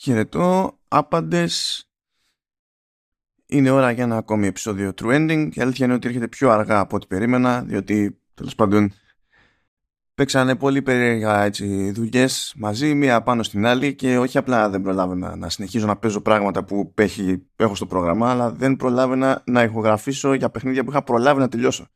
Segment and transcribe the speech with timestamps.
[0.00, 1.84] Χαιρετώ, άπαντες.
[3.46, 5.48] Είναι ώρα για ένα ακόμη επεισόδιο True Ending.
[5.52, 8.92] Η αλήθεια είναι ότι έρχεται πιο αργά από ό,τι περίμενα, διότι τέλος πάντων
[10.14, 15.36] παίξανε πολύ περίεργα έτσι, δουλειές μαζί, μία πάνω στην άλλη και όχι απλά δεν προλάβαινα
[15.36, 20.34] να συνεχίζω να παίζω πράγματα που έχει, έχω στο πρόγραμμα, αλλά δεν προλάβαινα να ηχογραφήσω
[20.34, 21.88] για παιχνίδια που είχα προλάβει να τελειώσω.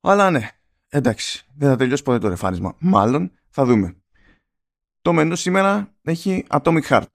[0.00, 0.48] Αλλά ναι,
[0.88, 2.76] εντάξει, δεν θα τελειώσει ποτέ το ρεφάρισμα.
[2.78, 3.96] Μάλλον θα δούμε.
[5.02, 7.10] Το μενού σήμερα έχει Atomic Heart.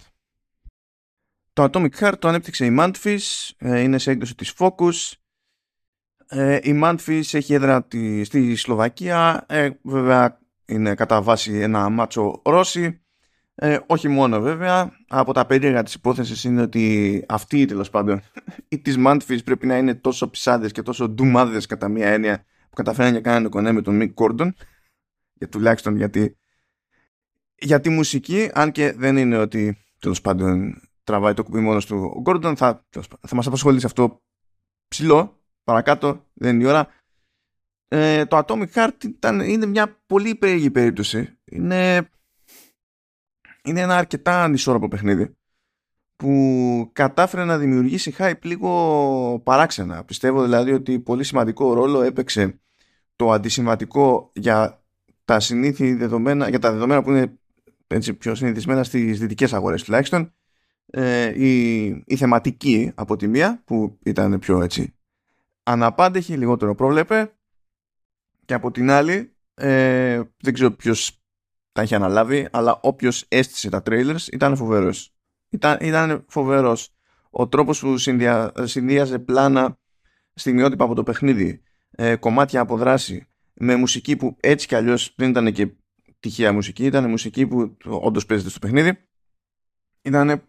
[1.54, 3.20] Το Atomic Heart το ανέπτυξε η Mantis,
[3.58, 5.12] ε, είναι σε έκδοση της Focus.
[6.28, 7.88] Ε, η Mantis έχει έδρα
[8.24, 13.02] στη Σλοβακία, ε, βέβαια είναι κατά βάση ένα μάτσο Ρώση.
[13.88, 18.22] όχι μόνο βέβαια, από τα περίεργα της υπόθεσης είναι ότι αυτοί τέλος πάντων
[18.70, 22.76] οι της Mantis πρέπει να είναι τόσο ψάδες και τόσο ντουμάδες κατά μία έννοια που
[22.76, 24.50] καταφέραν και κάνανε κονέ με τον Mick Gordon,
[25.34, 26.37] για τουλάχιστον γιατί
[27.60, 32.12] για τη μουσική, αν και δεν είναι ότι τέλος πάντων τραβάει το κουμπί μόνος του
[32.16, 32.86] ο Γκόρντον, θα,
[33.28, 34.22] θα μας απασχολήσει αυτό
[34.88, 36.88] ψηλό, παρακάτω, δεν είναι η ώρα.
[37.88, 41.38] Ε, το Atomic Heart ήταν, είναι μια πολύ περίεργη περίπτωση.
[41.46, 42.10] Είναι,
[43.64, 45.36] είναι ένα αρκετά ανισόρροπο παιχνίδι
[46.16, 50.04] που κατάφερε να δημιουργήσει hype λίγο παράξενα.
[50.04, 52.60] Πιστεύω δηλαδή ότι πολύ σημαντικό ρόλο έπαιξε
[53.16, 54.84] το αντισυμβατικό για
[55.26, 57.40] τα συνήθη δεδομένα, για τα δεδομένα που είναι
[57.88, 60.34] έτσι, πιο συνηθισμένα στις δυτικές αγορές τουλάχιστον.
[60.90, 64.98] Ε, η, η θεματική από τη μία που ήταν πιο έτσι
[65.68, 67.32] αναπάντεχη, λιγότερο πρόβλεπε
[68.46, 71.22] και από την άλλη ε, δεν ξέρω ποιος
[71.72, 75.14] τα είχε αναλάβει αλλά όποιος έστησε τα trailers ήταν φοβερός.
[75.50, 76.96] Ήταν, ήταν φοβερός.
[77.30, 79.78] Ο τρόπος που συνδυα, συνδύαζε πλάνα
[80.34, 81.62] στιγμιότυπα από το παιχνίδι
[81.92, 85.70] ε, κομμάτια από δράση με μουσική που έτσι κι αλλιώς δεν ήταν και
[86.20, 88.98] τυχαία μουσική, ήταν μουσική που όντως παίζεται στο παιχνίδι.
[90.02, 90.44] Ήταν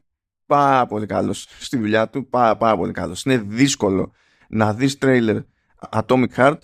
[0.47, 3.25] πάρα πολύ καλός στη δουλειά του, πάρα, πάρα πολύ καλός.
[3.25, 4.13] Είναι δύσκολο
[4.49, 5.43] να δεις τρέιλερ
[5.91, 6.59] Atomic Heart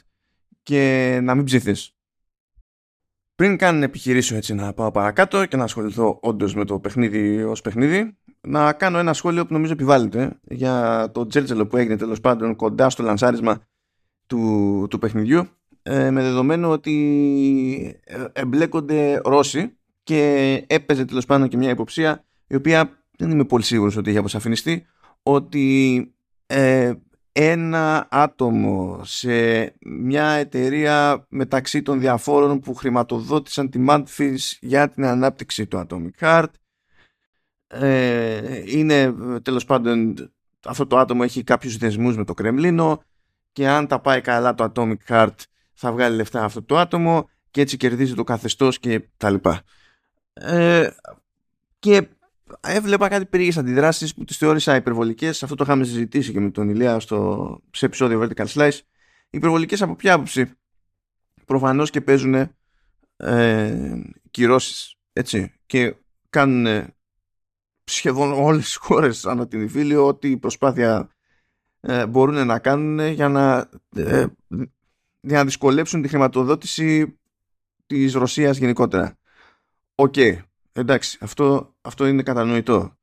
[0.62, 1.94] και να μην ψηθείς.
[3.34, 7.60] Πριν καν επιχειρήσω έτσι να πάω παρακάτω και να ασχοληθώ όντως με το παιχνίδι ως
[7.60, 12.56] παιχνίδι, να κάνω ένα σχόλιο που νομίζω επιβάλλεται για το τζέρτζελο που έγινε τέλος πάντων
[12.56, 13.60] κοντά στο λανσάρισμα
[14.26, 15.48] του, του παιχνιδιού
[15.86, 22.54] ε, με δεδομένο ότι ε, εμπλέκονται Ρώσοι και έπαιζε τέλος πάντων και μια υποψία η
[22.54, 24.86] οποία δεν είμαι πολύ σίγουρος ότι έχει αποσαφινιστεί
[25.22, 26.14] ότι
[26.46, 26.92] ε,
[27.32, 35.66] ένα άτομο σε μια εταιρεία μεταξύ των διαφόρων που χρηματοδότησαν τη Madfish για την ανάπτυξη
[35.66, 36.50] του Atomic Heart
[37.66, 40.14] ε, είναι τέλος πάντων
[40.64, 43.02] αυτό το άτομο έχει κάποιους δεσμούς με το Κρεμλίνο
[43.52, 45.34] και αν τα πάει καλά το Atomic Heart
[45.74, 49.62] θα βγάλει λεφτά αυτό το άτομο και έτσι κερδίζει το καθεστώς και τα λοιπά.
[50.32, 50.88] Ε,
[51.78, 52.08] και
[52.60, 55.42] έβλεπα κάτι περίεργες αντιδράσεις που τις θεώρησα υπερβολικές.
[55.42, 58.78] Αυτό το είχαμε συζητήσει και με τον Ηλία στο, σε επεισόδιο Vertical Slice.
[59.30, 60.50] Υπερβολικές από ποια άποψη;
[61.44, 62.34] Προφανώς και παίζουν
[63.16, 64.96] ε, κυρώσεις.
[65.12, 65.52] Έτσι.
[65.66, 65.96] Και
[66.30, 66.86] κάνουν
[67.84, 71.08] σχεδόν όλες τις χώρες ανά την υφήλιο ό,τι προσπάθεια
[71.80, 74.26] ε, μπορούν να κάνουν για να ε,
[75.26, 77.18] για να δυσκολέψουν τη χρηματοδότηση
[77.86, 79.18] της Ρωσίας γενικότερα.
[79.94, 80.14] Οκ,
[80.72, 82.96] εντάξει, αυτό, αυτό είναι κατανοητό.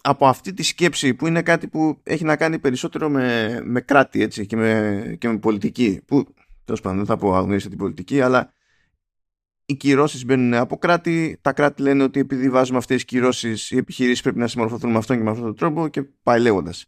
[0.00, 4.22] από αυτή τη σκέψη που είναι κάτι που έχει να κάνει περισσότερο με, με κράτη
[4.22, 8.20] έτσι, και, με, και με πολιτική, που τέλος πάντων δεν θα πω αγνοήσετε την πολιτική,
[8.20, 8.52] αλλά
[9.66, 11.38] οι κυρώσεις μπαίνουν από κράτη.
[11.40, 14.98] Τα κράτη λένε ότι επειδή βάζουμε αυτές τις κυρώσεις, οι επιχειρήσεις πρέπει να συμμορφωθούν με
[14.98, 16.86] αυτόν και με αυτόν τον τρόπο και πάει λέγοντας.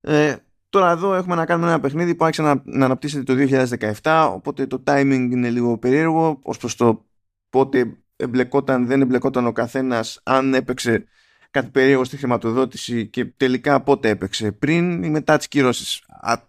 [0.00, 0.36] Ε,
[0.70, 3.64] Τώρα εδώ έχουμε να κάνουμε ένα παιχνίδι που άρχισε να, να αναπτύσσεται το
[4.02, 7.04] 2017, οπότε το timing είναι λίγο περίεργο ως προς το
[7.50, 11.04] πότε εμπλεκόταν, δεν εμπλεκόταν ο καθένας, αν έπαιξε
[11.50, 16.02] κάτι περίεργο στη χρηματοδότηση και τελικά πότε έπαιξε, πριν ή μετά τις κυρώσεις.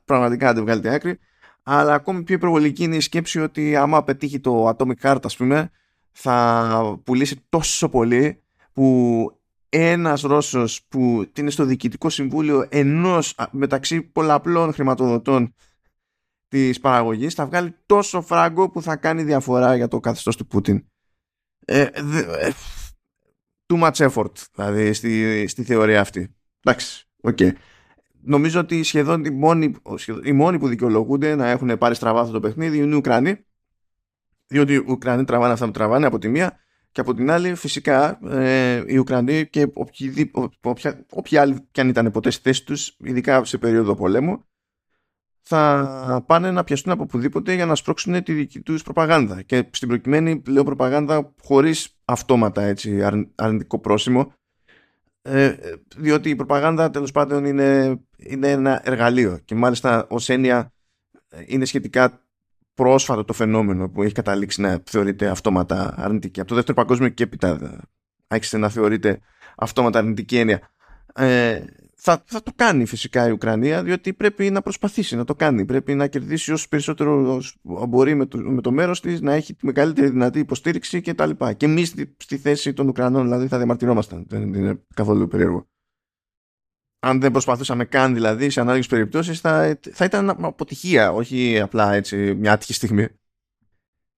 [0.06, 1.20] Πραγματικά δεν βγάλετε άκρη.
[1.64, 5.72] Αλλά ακόμη πιο προβολική είναι η σκέψη ότι άμα πετύχει το Atomic Heart, ας πούμε,
[6.12, 8.42] θα πουλήσει τόσο πολύ
[8.74, 9.41] που
[9.74, 15.53] ένας Ρώσος που είναι στο διοικητικό συμβούλιο ενός μεταξύ πολλαπλών χρηματοδοτών
[16.47, 20.85] της παραγωγής θα βγάλει τόσο φράγκο που θα κάνει διαφορά για το καθεστώς του Πούτιν.
[21.66, 22.52] Ε, ε,
[23.66, 26.35] too much effort δηλαδή στη, στη θεωρία αυτή.
[26.64, 27.38] Εντάξει, οκ.
[27.40, 27.52] Okay.
[28.24, 29.76] Νομίζω ότι σχεδόν οι μόνοι,
[30.24, 33.46] οι μόνοι που δικαιολογούνται να έχουν πάρει στραβά αυτό το παιχνίδι είναι οι Ουκρανοί
[34.47, 36.59] διότι οι Ουκρανοί τραβάνε αυτά που τραβάνε από τη μία
[36.91, 40.32] και από την άλλη, φυσικά, ε, οι Ουκρανοί και όποιοι,
[41.09, 44.43] όποιοι άλλοι κι αν ήταν ποτέ στη θέση τους, ειδικά σε περίοδο πολέμου,
[45.41, 49.41] θα πάνε να πιαστούν από οπουδήποτε για να σπρώξουν τη δική τους προπαγάνδα.
[49.41, 53.03] Και στην προκειμένη λέω προπαγάνδα χωρίς αυτόματα έτσι,
[53.35, 54.34] αρνητικό πρόσημο,
[55.22, 55.55] ε,
[55.96, 60.73] διότι η προπαγάνδα τέλος πάντων είναι, είναι ένα εργαλείο και μάλιστα ως έννοια
[61.29, 62.22] ε, είναι σχετικά
[62.73, 66.40] πρόσφατο το φαινόμενο που έχει καταλήξει να θεωρείται αυτόματα αρνητική.
[66.40, 67.79] Από το δεύτερο παγκόσμιο και έπειτα
[68.28, 69.20] άρχισε να θεωρείται
[69.56, 70.59] αυτόματα αρνητική έννοια.
[71.16, 71.62] Ε,
[72.03, 75.66] θα, θα το κάνει φυσικά η Ουκρανία διότι πρέπει να προσπαθήσει να το κάνει.
[75.66, 79.66] Πρέπει να κερδίσει όσο περισσότερο μπορεί με το, με το μέρος της, να έχει τη
[79.66, 81.29] μεγαλύτερη δυνατή υποστήριξη κτλ.
[81.29, 84.26] Και, και εμείς στη, στη, θέση των Ουκρανών δηλαδή θα διαμαρτυρόμασταν.
[84.28, 85.67] Δεν είναι καθόλου περίεργο.
[87.03, 92.36] Αν δεν προσπαθούσαμε καν δηλαδή σε ανάλογες περιπτώσεις θα, θα ήταν αποτυχία, όχι απλά έτσι
[92.36, 93.08] μια άτυχη στιγμή.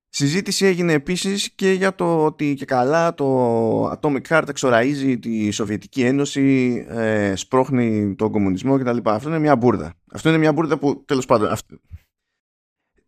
[0.09, 6.03] Συζήτηση έγινε επίσης και για το ότι και καλά το Atomic Heart εξοραίζει τη Σοβιετική
[6.03, 8.97] Ένωση, ε, σπρώχνει τον κομμουνισμό κτλ.
[9.03, 9.93] Αυτό είναι μια μπουρδα.
[10.11, 11.47] Αυτό είναι μια μπουρδα που τέλος πάντων...
[11.47, 11.75] Αυτό...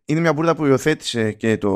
[0.04, 1.70] Είναι μια μπουρδα που υιοθέτησε και το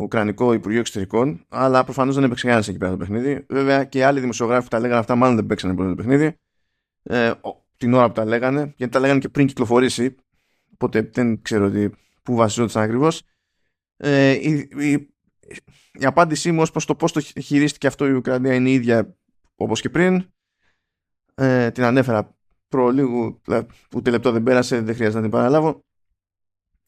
[0.00, 3.44] Ουκρανικό Υπουργείο Εξωτερικών, αλλά προφανώς δεν έπαιξε κανένας εκεί πέρα το παιχνίδι.
[3.48, 6.34] Βέβαια και άλλοι δημοσιογράφοι που τα λέγανε αυτά, μάλλον δεν παίξανε πολύ το παιχνίδι.
[7.10, 7.32] Ε,
[7.76, 10.14] την ώρα που τα λέγανε, γιατί τα λέγανε και πριν κυκλοφορήσει.
[10.72, 11.90] Οπότε δεν ξέρω
[12.22, 13.22] πού βασιζόταν ακριβώς.
[13.96, 14.92] Ε, η, η,
[15.92, 19.16] η, απάντησή μου ως προς το πώς το χειρίστηκε αυτό η Ουκρανία είναι η ίδια
[19.54, 20.32] όπως και πριν.
[21.34, 22.36] Ε, την ανέφερα
[22.68, 23.40] προ λίγο,
[23.94, 25.84] ούτε λεπτό δεν πέρασε, δεν χρειάζεται να την παραλάβω.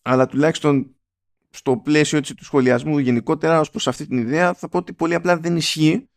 [0.02, 0.96] Αλλά τουλάχιστον
[1.50, 5.14] στο πλαίσιο έτσι, του σχολιασμού γενικότερα ως προς αυτή την ιδέα θα πω ότι πολύ
[5.14, 6.08] απλά δεν ισχύει.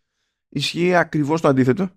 [0.50, 1.90] Ισχύει ακριβώς το αντίθετο.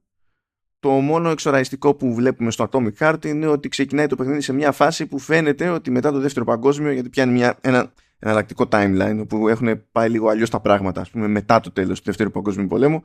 [0.80, 4.72] Το μόνο εξοραϊστικό που βλέπουμε στο Atomic Heart είναι ότι ξεκινάει το παιχνίδι σε μια
[4.72, 9.48] φάση που φαίνεται ότι μετά το δεύτερο παγκόσμιο, γιατί πιάνει μια, ένα εναλλακτικό timeline όπου
[9.48, 13.04] έχουν πάει λίγο αλλιώς τα πράγματα, ας πούμε, μετά το τέλος του Δεύτερου Παγκόσμιου Πολέμου.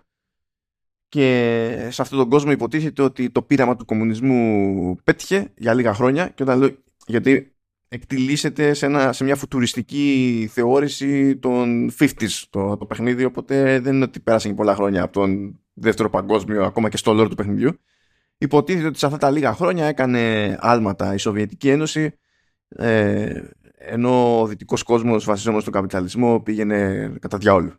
[1.08, 6.28] Και σε αυτόν τον κόσμο υποτίθεται ότι το πείραμα του κομμουνισμού πέτυχε για λίγα χρόνια.
[6.28, 6.70] Και όταν λέω,
[7.08, 7.56] γιατί
[7.88, 14.04] εκτιλήσεται σε, ένα, σε μια φουτουριστική θεώρηση των 50s το, το παιχνίδι, οπότε δεν είναι
[14.04, 17.80] ότι πέρασαν και πολλά χρόνια από τον Δεύτερο Παγκόσμιο, ακόμα και στο λόρο του παιχνιδιού.
[18.38, 22.18] Υποτίθεται ότι σε αυτά τα λίγα χρόνια έκανε άλματα η Σοβιετική Ένωση,
[22.68, 23.42] ε,
[23.78, 27.78] ενώ ο δυτικός κόσμος βασιζόμενος στον καπιταλισμό πήγαινε κατά διάολο.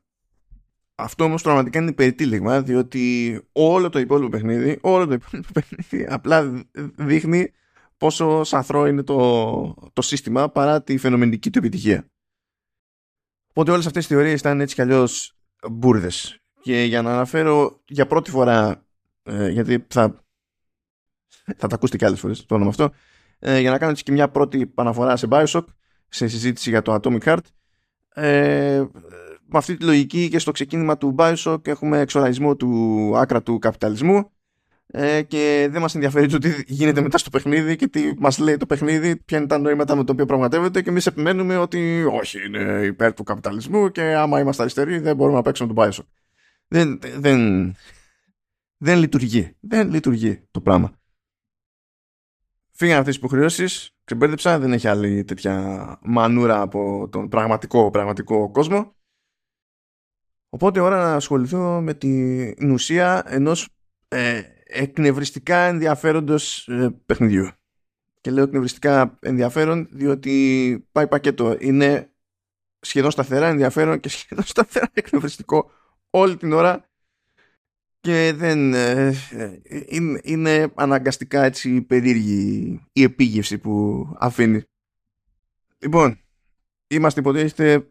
[0.94, 6.64] Αυτό όμως πραγματικά είναι περιτύλιγμα, διότι όλο το υπόλοιπο παιχνίδι, όλο το υπόλοιπο παιχνίδι απλά
[6.96, 7.52] δείχνει
[7.96, 12.10] πόσο σαθρό είναι το, το σύστημα παρά τη φαινομενική του επιτυχία.
[13.50, 15.36] Οπότε όλες αυτές οι θεωρίες ήταν έτσι κι αλλιώς
[15.70, 16.43] μπουρδες.
[16.64, 18.84] Και για να αναφέρω για πρώτη φορά,
[19.22, 20.24] ε, γιατί θα,
[21.56, 22.90] θα τα ακούσετε κι άλλες φορές το όνομα αυτό,
[23.38, 25.64] ε, για να κάνω έτσι και μια πρώτη αναφορά σε Bioshock,
[26.08, 27.38] σε συζήτηση για το Atomic Heart.
[28.14, 28.84] Ε,
[29.46, 34.30] με αυτή τη λογική και στο ξεκίνημα του Bioshock έχουμε εξοραϊσμό του άκρα του καπιταλισμού
[34.86, 38.56] ε, και δεν μας ενδιαφέρει το τι γίνεται μετά στο παιχνίδι και τι μας λέει
[38.56, 42.46] το παιχνίδι, ποια είναι τα νόηματα με το οποίο πραγματεύεται και εμείς επιμένουμε ότι όχι
[42.46, 46.23] είναι υπέρ του καπιταλισμού και άμα είμαστε αριστεροί δεν μπορούμε να παίξουμε τον Bioshock.
[46.68, 47.74] Δεν, δεν,
[48.76, 49.56] δεν λειτουργεί.
[49.60, 50.98] Δεν λειτουργεί το πράγμα.
[52.70, 58.94] Φύγανε αυτές τις υποχρεώσεις ξεμπέρδεψα, δεν έχει άλλη τέτοια μανούρα από τον πραγματικό, πραγματικό κόσμο.
[60.48, 63.68] Οπότε ώρα να ασχοληθώ με την ουσία ενός
[64.08, 67.48] ε, εκνευριστικά ενδιαφέροντος ε, παιχνιδιού.
[68.20, 71.56] Και λέω εκνευριστικά ενδιαφέρον διότι πάει πακέτο.
[71.60, 72.12] Είναι
[72.80, 75.70] σχεδόν σταθερά ενδιαφέρον και σχεδόν σταθερά εκνευριστικό
[76.16, 76.88] όλη την ώρα
[78.00, 79.60] και δεν ε, ε,
[80.22, 84.62] είναι, αναγκαστικά έτσι περίεργη η επίγευση που αφήνει.
[85.78, 86.20] Λοιπόν,
[86.86, 87.88] είμαστε υποτίθεται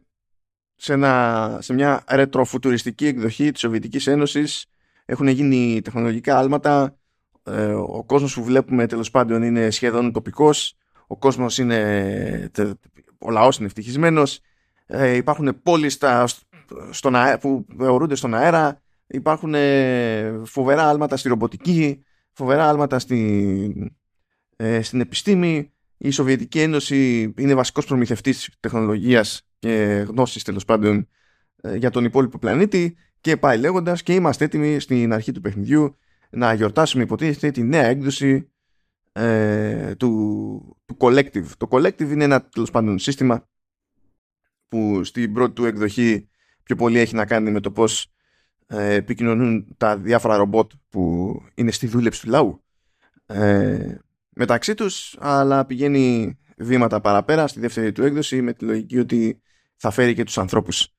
[0.76, 4.66] σε, ένα, σε μια ρετροφουτουριστική εκδοχή της Σοβιετικής Ένωσης.
[5.06, 6.98] Έχουν γίνει τεχνολογικά άλματα.
[7.44, 10.78] Ε, ο κόσμος που βλέπουμε τέλος πάντων είναι σχεδόν τοπικός.
[11.08, 12.52] Ο κόσμος είναι
[13.18, 14.40] ο λαός είναι ευτυχισμένος.
[15.16, 16.28] Υπάρχουν πόλεις στα,
[16.90, 23.94] στον που ορούνται στον αέρα υπάρχουν ε, φοβερά άλματα στη ρομποτική, φοβερά άλματα στη,
[24.56, 25.72] ε, στην επιστήμη.
[25.98, 31.08] Η Σοβιετική Ένωση είναι βασικός προμηθευτής τεχνολογίας και γνώσης τέλος πάντων
[31.62, 35.98] ε, για τον υπόλοιπο πλανήτη και πάει λέγοντας και είμαστε έτοιμοι στην αρχή του παιχνιδιού
[36.30, 38.52] να γιορτάσουμε υποτίθεται τη νέα έκδοση
[39.12, 41.46] ε, του, του Collective.
[41.58, 43.48] Το Collective είναι ένα τέλος πάντων σύστημα
[44.68, 46.30] που στην πρώτη του εκδοχή
[46.64, 48.12] πιο πολύ έχει να κάνει με το πώς
[48.68, 52.64] ε, επικοινωνούν τα διάφορα ρομπότ που είναι στη δούλεψη του λαού
[53.26, 53.96] ε,
[54.30, 59.42] μεταξύ τους αλλά πηγαίνει βήματα παραπέρα στη δεύτερη του έκδοση με τη λογική ότι
[59.76, 60.96] θα φέρει και τους ανθρώπους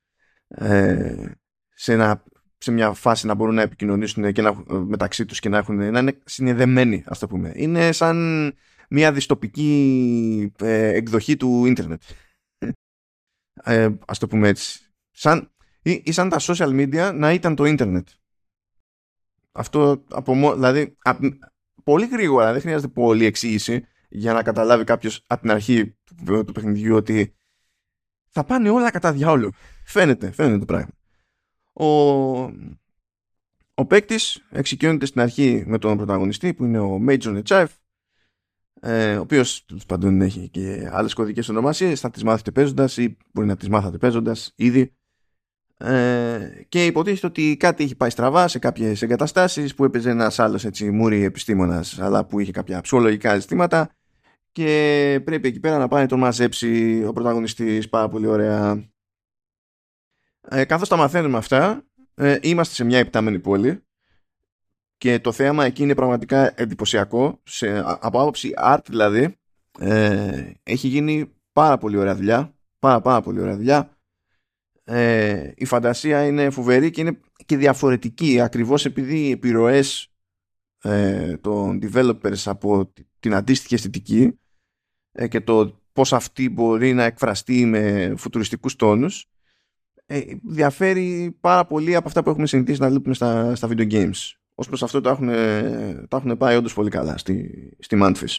[0.48, 1.32] ε,
[1.74, 2.22] σε, ένα,
[2.58, 5.98] σε μια φάση να μπορούν να επικοινωνήσουν και να, μεταξύ τους και να, έχουν, να
[5.98, 7.52] είναι συνεδεμένοι ας το πούμε.
[7.54, 8.52] Είναι σαν
[8.88, 12.02] μια διστοπική ε, εκδοχή του ίντερνετ.
[13.64, 14.92] Ε, ας το πούμε έτσι.
[15.10, 15.53] Σαν,
[15.84, 18.08] ή, ή, σαν τα social media να ήταν το ίντερνετ.
[19.52, 20.96] Αυτό από δηλαδή
[21.84, 26.96] πολύ γρήγορα, δεν χρειάζεται πολύ εξήγηση για να καταλάβει κάποιος από την αρχή του παιχνιδιού
[26.96, 27.36] ότι
[28.28, 29.52] θα πάνε όλα κατά διάολο.
[29.84, 30.92] Φαίνεται, φαίνεται το πράγμα.
[31.72, 31.86] Ο,
[33.74, 37.66] ο παίκτης εξοικειώνεται στην αρχή με τον πρωταγωνιστή που είναι ο Major Nechaev,
[38.80, 42.00] ε, ο οποίος τέλος πάντων έχει και άλλες κωδικές ονομασίες.
[42.00, 44.94] Θα τις μάθετε παίζοντας ή μπορεί να τις μάθατε παίζοντας ήδη.
[45.76, 50.64] Ε, και υποτίθεται ότι κάτι έχει πάει στραβά σε κάποιες εγκαταστάσεις που έπαιζε ένας άλλος
[50.64, 53.90] έτσι μούρι επιστήμονας, αλλά που είχε κάποια ψυχολογικά ζητήματα.
[54.52, 57.88] Και πρέπει εκεί πέρα να πάει να τον μαζέψει ο πρωταγωνιστής.
[57.88, 58.84] Πάρα πολύ ωραία.
[60.48, 63.82] Ε, καθώς τα μαθαίνουμε αυτά, ε, είμαστε σε μια επιτάμενη πόλη.
[64.96, 69.36] Και το θέαμα εκεί είναι πραγματικά εντυπωσιακό, σε, από άποψη art δηλαδή,
[69.78, 73.93] ε, έχει γίνει πάρα πολύ ωραία δουλειά, πάρα πάρα πολύ ωραία δουλειά.
[74.84, 80.12] Ε, η φαντασία είναι φοβερή και είναι και διαφορετική ακριβώς επειδή οι επιρροές
[80.82, 84.38] ε, των developers από την αντίστοιχη αισθητική
[85.12, 89.26] ε, και το πώς αυτή μπορεί να εκφραστεί με φουτουριστικούς τόνους
[90.06, 94.32] ε, διαφέρει πάρα πολύ από αυτά που έχουμε συνηθίσει να βλέπουμε στα, στα video games.
[94.54, 95.28] Ως προς αυτό το έχουν,
[96.08, 98.36] το έχουν πάει όντως πολύ καλά στη, στη Manfis.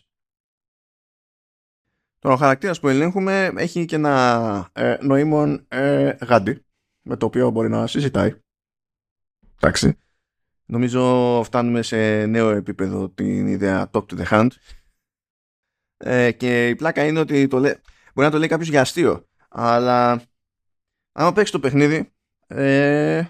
[2.26, 6.66] Τώρα ο χαρακτήρας που ελέγχουμε έχει και ένα ε, νοήμον ε, γάντι
[7.02, 8.40] με το οποίο μπορεί να συζητάει.
[9.56, 9.98] Εντάξει.
[10.66, 14.48] Νομίζω φτάνουμε σε νέο επίπεδο την ιδέα talk to the hand
[15.98, 17.70] ε, και η πλάκα είναι ότι το λέ...
[18.14, 19.28] μπορεί να το λέει κάποιος για αστείο.
[19.50, 20.22] Αλλά
[21.12, 22.14] άμα παίξει το παιχνίδι,
[22.48, 23.24] ε,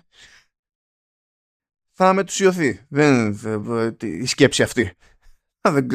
[1.92, 2.86] θα μετουσιωθεί.
[2.90, 3.38] Δεν,
[4.02, 4.94] η σκέψη αυτή.
[5.62, 5.88] Δεν,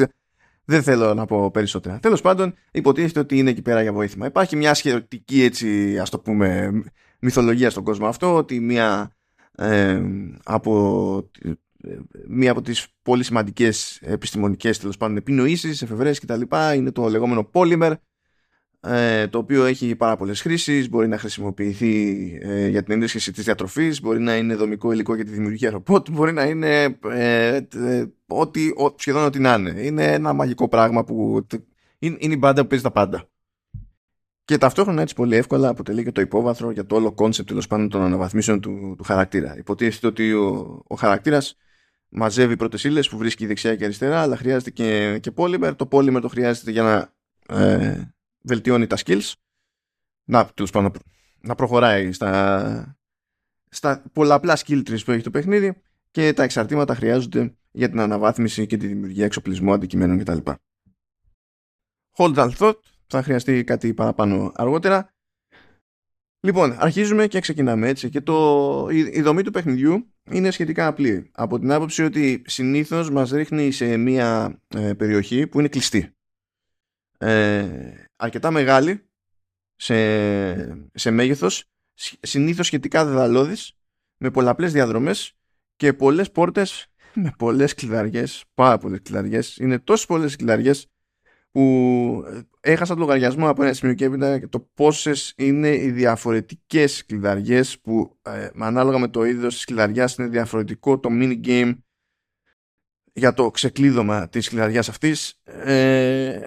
[0.65, 1.99] δεν θέλω να πω περισσότερα.
[1.99, 4.25] Τέλος πάντων, υποτίθεται ότι είναι εκεί πέρα για βοήθημα.
[4.25, 6.71] Υπάρχει μια σχετική έτσι, ας το πούμε,
[7.19, 9.11] μυθολογία στον κόσμο αυτό, ότι μια
[9.55, 10.01] ε,
[10.43, 11.29] από
[12.27, 16.41] μία από τις πολύ σημαντικές επιστημονικές τέλος πάντων επινοήσεις, εφευρέσεις κτλ.
[16.75, 17.95] είναι το λεγόμενο polymer ε,
[19.29, 24.01] το οποίο έχει πάρα πολλές χρήσεις μπορεί να χρησιμοποιηθεί ε, για την ενίσχυση της διατροφής
[24.01, 27.59] μπορεί να είναι δομικό υλικό για τη δημιουργία ρομπότ μπορεί να είναι ε,
[28.27, 28.61] ό,τι,
[28.95, 31.45] σχεδόν ό,τι να είναι είναι ένα μαγικό πράγμα που
[31.99, 33.29] είναι, είναι η μπάντα που παίζει τα πάντα
[34.51, 37.89] και ταυτόχρονα έτσι πολύ εύκολα αποτελεί και το υπόβαθρο για το όλο concept τέλος πάντων
[37.89, 39.57] των αναβαθμίσεων του, του χαρακτήρα.
[39.57, 41.57] Υποτίθεται ότι ο, ο χαρακτήρας
[42.09, 45.71] μαζεύει πρώτες ύλες που βρίσκει δεξιά και αριστερά, αλλά χρειάζεται και, και polymer.
[45.75, 47.13] Το polymer το χρειάζεται για να
[47.59, 49.31] ε, βελτιώνει τα skills,
[50.23, 50.91] να, πάντων,
[51.41, 52.97] να προχωράει στα,
[53.69, 55.81] στα πολλαπλά skill trees που έχει το παιχνίδι
[56.11, 60.37] και τα εξαρτήματα χρειάζονται για την αναβάθμιση και τη δημιουργία εξοπλισμού, αντικειμένων κτλ.
[62.17, 65.13] Hold that thought, θα χρειαστεί κάτι παραπάνω αργότερα.
[66.43, 71.29] Λοιπόν, αρχίζουμε και ξεκινάμε έτσι και το, η, η δομή του παιχνιδιού είναι σχετικά απλή.
[71.33, 76.15] Από την άποψη ότι συνήθως μας ρίχνει σε μια ε, περιοχή που είναι κλειστή.
[77.21, 79.05] Ε, αρκετά μεγάλη
[79.75, 79.95] σε,
[80.93, 81.63] σε μέγεθος,
[82.21, 83.73] συνήθως σχετικά δεδαλώδης,
[84.17, 85.33] με πολλαπλές διαδρομές
[85.75, 89.57] και πολλές πόρτες με πολλές κλειδαριές, πάρα πολλές κλειδαριές.
[89.57, 90.87] Είναι τόσες πολλές κλειδαριές
[91.51, 91.61] που
[92.61, 97.79] ε, έχασα το λογαριασμό από ένα σημείο και έπειτα το πόσες είναι οι διαφορετικές κλειδαριές
[97.79, 101.77] που ε, ανάλογα με το είδος της κλειδαριάς είναι διαφορετικό το mini game
[103.13, 105.41] για το ξεκλείδωμα της κλειδαριάς αυτής.
[105.43, 106.39] Ε,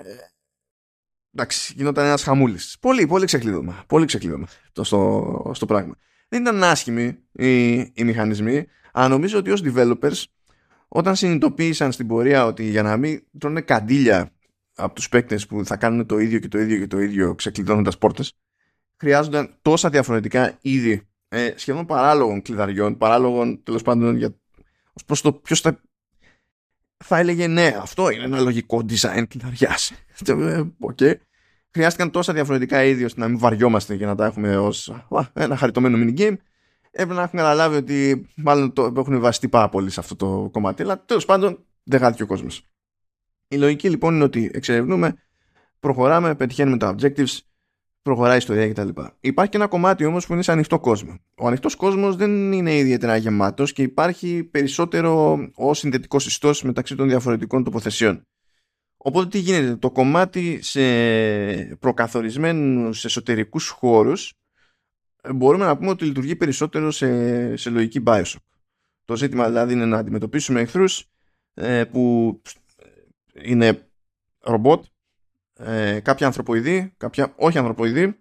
[1.35, 2.77] εντάξει, γινόταν ένας χαμούλης.
[2.81, 3.85] Πολύ, πολύ ξεκλείδωμα.
[3.87, 5.97] Πολύ ξεκλείδωμα το, στο, στο πράγμα.
[6.29, 10.23] Δεν ήταν άσχημοι οι, οι μηχανισμοί, αλλά νομίζω ότι ως developers
[10.89, 14.33] όταν συνειδητοποίησαν στην πορεία ότι για να μην τρώνε καντήλια
[14.75, 17.99] από τους παίκτες που θα κάνουν το ίδιο και το ίδιο και το ίδιο ξεκλειδώνοντας
[17.99, 18.33] πόρτες
[18.97, 24.35] χρειάζονταν τόσα διαφορετικά είδη ε, σχεδόν παράλογων κλειδαριών παράλογων τέλος πάντων για,
[24.93, 25.81] ως προς το ποιος θα,
[26.97, 29.93] θα έλεγε ναι αυτό είναι ένα λογικό design κλειδαριάς
[30.81, 31.15] okay.
[31.71, 34.95] χρειάστηκαν τόσα διαφορετικά είδη ώστε να μην βαριόμαστε για να τα έχουμε ως
[35.33, 36.37] ένα χαριτωμένο minigame
[36.91, 40.83] έπρεπε να έχουμε καταλάβει ότι μάλλον το έχουν βαστεί πάρα πολύ σε αυτό το κομμάτι
[40.83, 42.69] αλλά τέλος πάντων δεν χάθηκε ο κόσμος
[43.49, 45.15] η λογική λοιπόν είναι ότι εξερευνούμε,
[45.81, 47.39] προχωράμε, πετυχαίνουμε τα objectives,
[48.03, 48.89] προχωράει η ιστορία κτλ.
[49.21, 51.19] Υπάρχει και ένα κομμάτι όμως που είναι σε ανοιχτό κόσμο.
[51.37, 57.09] Ο ανοιχτός κόσμος δεν είναι ιδιαίτερα γεμάτος και υπάρχει περισσότερο ω συνδετικός ιστός μεταξύ των
[57.09, 58.27] διαφορετικών τοποθεσιών.
[59.07, 60.83] Οπότε τι γίνεται, το κομμάτι σε
[61.77, 64.35] προκαθορισμένους εσωτερικούς χώρους
[65.23, 68.37] ε, μπορούμε να πούμε ότι λειτουργεί περισσότερο σε, σε λογική Bioshock.
[69.05, 71.11] Το ζήτημα δηλαδή είναι να αντιμετωπίσουμε εχθρούς
[71.55, 72.43] ε, που
[73.33, 73.89] είναι
[74.41, 74.85] ρομπότ,
[75.55, 78.19] ε, κάποια ανθρωποειδή, κάποια όχι ανθρωποειδή.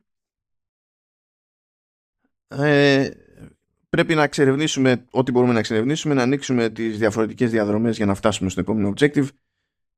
[2.47, 3.09] Ε,
[3.89, 8.49] πρέπει να εξερευνήσουμε ό,τι μπορούμε να εξερευνήσουμε, να ανοίξουμε τις διαφορετικές διαδρομές για να φτάσουμε
[8.49, 9.27] στο επόμενο objective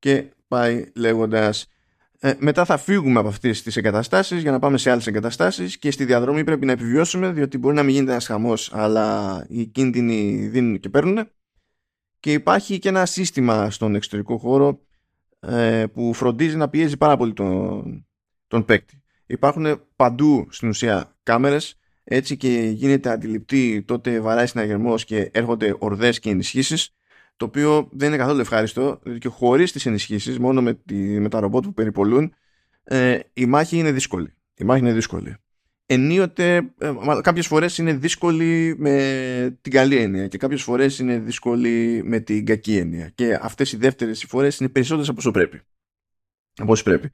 [0.06, 1.68] και πάει λέγοντας
[2.20, 5.92] ε, μετά θα φύγουμε από αυτές τις εγκαταστάσεις για να πάμε σε άλλες εγκαταστάσεις και
[5.92, 10.48] στη διαδρομή πρέπει να επιβιώσουμε διότι μπορεί να μην γίνεται ένας χαμός αλλά οι κίνδυνοι
[10.48, 11.28] δίνουν και παίρνουν
[12.20, 14.80] και υπάρχει και ένα σύστημα στον εξωτερικό χώρο
[15.40, 18.06] ε, που φροντίζει να πιέζει πάρα πολύ τον,
[18.48, 19.02] τον παίκτη.
[19.26, 21.80] Υπάρχουν παντού στην ουσία κάμερες.
[22.04, 26.96] Έτσι και γίνεται αντιληπτή τότε βαράει συναγερμός και έρχονται ορδές και ενισχύσεις
[27.38, 31.30] το οποίο δεν είναι καθόλου ευχάριστο διότι και χωρίς τις ενισχύσεις μόνο με, τη, με
[31.30, 32.34] τα ρομπότ που περιπολούν
[32.84, 34.34] ε, η μάχη είναι δύσκολη.
[34.56, 35.36] Η μάχη είναι δύσκολη.
[35.86, 42.02] Ενίοτε ε, κάποιες φορές είναι δύσκολη με την καλή έννοια και κάποιες φορές είναι δύσκολη
[42.06, 45.62] με την κακή έννοια και αυτές οι δεύτερες φορές είναι περισσότερες από όσο πρέπει.
[46.56, 47.12] Από όσο πρέπει.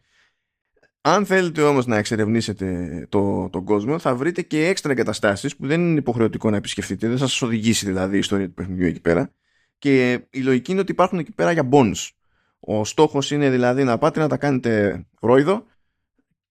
[1.01, 5.81] Αν θέλετε όμως να εξερευνήσετε το, τον κόσμο θα βρείτε και έξτρα εγκαταστάσεις που δεν
[5.81, 9.33] είναι υποχρεωτικό να επισκεφτείτε, δεν θα σας οδηγήσει δηλαδή η ιστορία του παιχνιδιού εκεί πέρα
[9.81, 12.09] και η λογική είναι ότι υπάρχουν εκεί πέρα για bonus.
[12.59, 15.65] Ο στόχος είναι δηλαδή να πάτε να τα κάνετε ρόιδο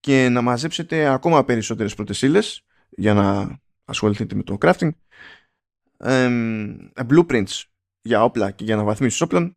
[0.01, 4.91] και να μαζέψετε ακόμα περισσότερες πρωτεσίλες για να ασχοληθείτε με το crafting
[7.09, 7.63] blueprints
[8.01, 9.57] για όπλα και για να βαθμίσεις όπλων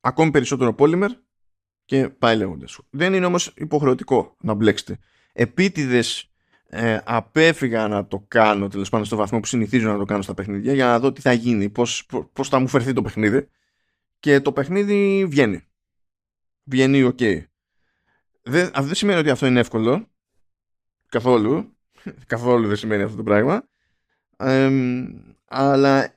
[0.00, 1.10] ακόμη περισσότερο polymer
[1.84, 2.78] και πάει λέγοντας.
[2.90, 4.98] Δεν είναι όμως υποχρεωτικό να μπλέξετε.
[5.32, 6.30] Επίτηδες
[6.68, 10.34] ε, απέφυγα να το κάνω τέλος πάντων στο βαθμό που συνηθίζω να το κάνω στα
[10.34, 13.48] παιχνίδια για να δω τι θα γίνει, πώς, πώς θα μου φερθεί το παιχνίδι
[14.20, 15.66] και το παιχνίδι βγαίνει.
[16.64, 17.16] Βγαίνει οκ.
[17.20, 17.44] Okay.
[18.42, 20.08] Δεν, αυτό δεν σημαίνει ότι αυτό είναι εύκολο
[21.08, 21.76] καθόλου.
[22.26, 23.68] καθόλου δεν σημαίνει αυτό το πράγμα.
[25.44, 26.14] αλλά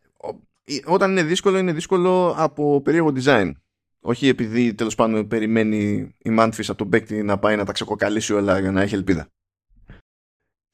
[0.86, 3.52] όταν είναι δύσκολο είναι δύσκολο από περίεργο design.
[4.00, 8.34] Όχι επειδή τέλος πάντων περιμένει η Mundfish από τον παίκτη να πάει να τα ξεκοκαλίσει
[8.34, 9.30] όλα για να έχει ελπίδα.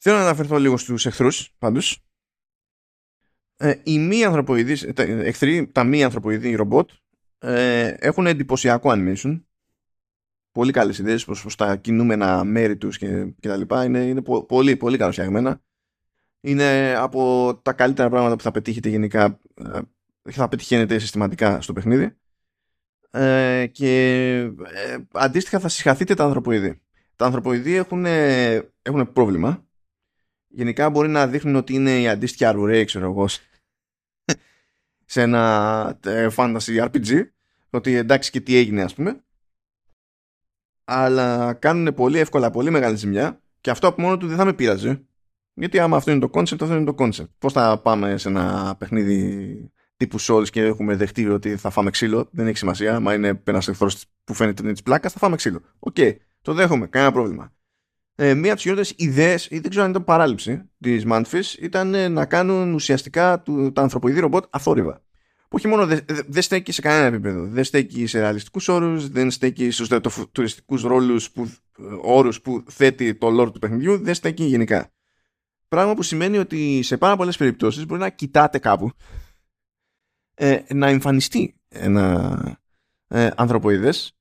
[0.07, 2.03] Θέλω να αναφερθώ λίγο στους εχθρούς πάντως.
[3.57, 6.89] Ε, οι μη ανθρωποειδείς, τα, εχθροί, τα μη ανθρωποειδή ρομπότ
[7.37, 9.41] ε, έχουν εντυπωσιακό animation.
[10.51, 13.83] Πολύ καλές ιδέες προς, προς τα κινούμενα μέρη τους και, και τα λοιπά.
[13.83, 15.61] Είναι, είναι πολύ, πολύ καλοσιαγμένα.
[16.41, 19.79] Είναι από τα καλύτερα πράγματα που θα πετύχετε γενικά ε,
[20.31, 22.15] θα πετυχαίνετε συστηματικά στο παιχνίδι.
[23.11, 26.81] Ε, και ε, αντίστοιχα θα συσχαθείτε τα ανθρωποειδή.
[27.15, 28.05] Τα ανθρωποειδή έχουν,
[28.81, 29.64] έχουν πρόβλημα
[30.55, 33.27] γενικά μπορεί να δείχνουν ότι είναι οι αντίστοιχοι αρουραίοι, ξέρω εγώ,
[35.05, 37.23] σε ένα ε, fantasy RPG,
[37.69, 39.23] ότι εντάξει και τι έγινε ας πούμε,
[40.83, 44.53] αλλά κάνουν πολύ εύκολα, πολύ μεγάλη ζημιά και αυτό από μόνο του δεν θα με
[44.53, 45.05] πείραζε.
[45.53, 47.29] Γιατί άμα αυτό είναι το concept, αυτό είναι το concept.
[47.37, 52.29] Πώς θα πάμε σε ένα παιχνίδι τύπου Souls και έχουμε δεχτεί ότι θα φάμε ξύλο,
[52.31, 52.99] δεν έχει σημασία.
[52.99, 55.61] Μα είναι ένας εχθρός που φαίνεται είναι της πλάκας, θα φάμε ξύλο.
[55.79, 57.53] Οκ, okay, το δέχομαι, κανένα πρόβλημα
[58.15, 61.93] ε, μία από τις χειρότερες ιδέες, ή δεν ξέρω αν ήταν παράληψη της Manfis, ήταν
[61.93, 65.03] ε, να κάνουν ουσιαστικά του, τα ανθρωποειδή ρομπότ αθόρυβα.
[65.47, 67.47] Που όχι μόνο δεν δε στέκει σε κανένα επίπεδο.
[67.47, 69.89] Δεν στέκει σε ρεαλιστικούς όρους, δεν στέκει στους
[70.31, 71.51] τουριστικούς ρόλους που,
[72.01, 74.91] όρους που θέτει το lore του παιχνιδιού, δεν στέκει γενικά.
[75.67, 78.91] Πράγμα που σημαίνει ότι σε πάρα πολλές περιπτώσεις μπορεί να κοιτάτε κάπου
[80.33, 82.59] ε, να εμφανιστεί ένα
[83.07, 84.17] ε, ανθρωποειδές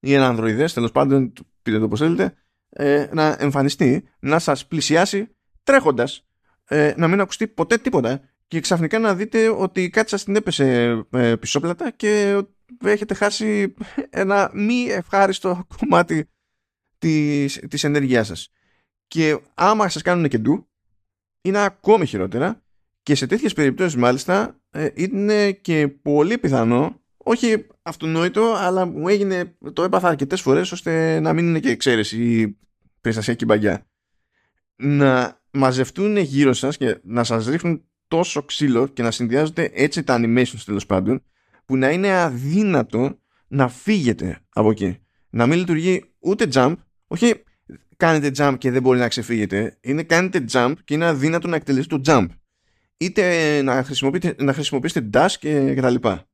[0.00, 1.32] ή ένα ανδροειδές, τέλος πάντων,
[1.62, 2.34] πείτε το πώς θέλετε,
[2.78, 5.28] ε, να εμφανιστεί, να σας πλησιάσει
[5.62, 6.26] τρέχοντας,
[6.64, 10.98] ε, να μην ακουστεί ποτέ τίποτα και ξαφνικά να δείτε ότι κάτι σας την έπεσε
[11.10, 12.42] ε, πισόπλατα και
[12.84, 13.74] έχετε χάσει
[14.10, 16.30] ένα μη ευχάριστο κομμάτι
[16.98, 18.48] της, της ενέργειάς σας.
[19.06, 20.68] Και άμα σας κάνουν και ντου,
[21.40, 22.62] είναι ακόμη χειρότερα
[23.02, 29.56] και σε τέτοιες περιπτώσεις μάλιστα ε, είναι και πολύ πιθανό όχι αυτονόητο, αλλά μου έγινε,
[29.72, 32.56] το έπαθα αρκετές φορές ώστε να μην είναι και εξαίρεση
[33.00, 33.86] περιστασιακή μπαγκιά.
[34.76, 40.20] Να μαζευτούν γύρω σας και να σας ρίχνουν τόσο ξύλο και να συνδυάζονται έτσι τα
[40.20, 41.22] animations τέλος πάντων
[41.64, 44.98] που να είναι αδύνατο να φύγετε από εκεί.
[45.30, 46.74] Να μην λειτουργεί ούτε jump,
[47.06, 47.42] όχι
[47.96, 51.98] κάνετε jump και δεν μπορεί να ξεφύγετε, είναι κάνετε jump και είναι αδύνατο να εκτελέσετε
[51.98, 52.26] το jump.
[52.96, 56.28] Είτε να χρησιμοποιήσετε, να χρησιμοποιήσετε dash και, και τα λοιπά.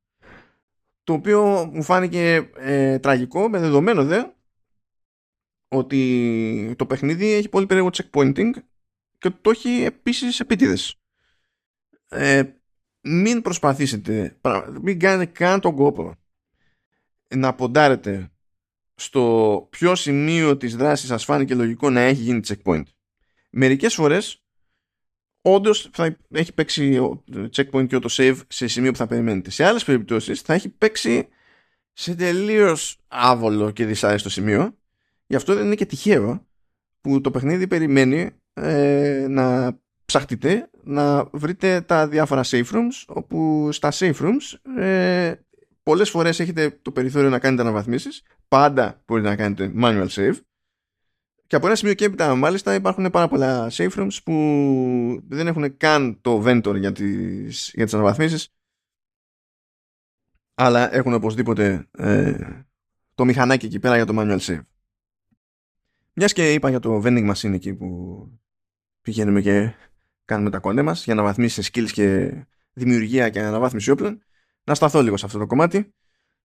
[1.03, 4.23] Το οποίο μου φάνηκε ε, τραγικό με δεδομένο δε
[5.73, 8.51] ότι το παιχνίδι έχει πολύ περίεργο checkpointing
[9.17, 10.95] και το έχει επίσης επίτηδες.
[12.09, 12.43] Ε,
[13.01, 14.39] μην προσπαθήσετε,
[14.81, 16.15] μην κάνετε καν τον κόπο
[17.35, 18.31] να ποντάρετε
[18.95, 22.83] στο ποιο σημείο της δράσης σας φάνηκε λογικό να έχει γίνει checkpoint.
[23.49, 24.43] Μερικές φορές
[25.41, 26.99] όντως θα έχει παίξει
[27.55, 29.49] checkpoint και auto save σε σημείο που θα περιμένετε.
[29.49, 31.27] Σε άλλες περιπτώσεις θα έχει παίξει
[31.93, 34.77] σε τελείως άβολο και δυσάρεστο σημείο.
[35.27, 36.47] Γι' αυτό δεν είναι και τυχαίο
[37.01, 43.91] που το παιχνίδι περιμένει ε, να ψαχτείτε να βρείτε τα διάφορα safe rooms όπου στα
[43.93, 45.33] safe rooms ε,
[45.83, 50.39] πολλές φορές έχετε το περιθώριο να κάνετε αναβαθμίσεις πάντα μπορείτε να κάνετε manual save
[51.47, 54.33] και από ένα σημείο και έπειτα μάλιστα υπάρχουν πάρα πολλά safe rooms που
[55.27, 58.53] δεν έχουν καν το vendor για τις, για τις αναβαθμίσεις
[60.53, 62.63] αλλά έχουν οπωσδήποτε ε,
[63.15, 64.61] το μηχανάκι εκεί πέρα για το manual save.
[66.13, 68.27] Μιας και είπα για το vending machine εκεί που
[69.01, 69.73] πηγαίνουμε και
[70.25, 72.31] κάνουμε τα κόντε μας για να βαθμίσει skills και
[72.73, 74.23] δημιουργία και αναβάθμιση όπλων
[74.63, 75.93] να σταθώ λίγο σε αυτό το κομμάτι.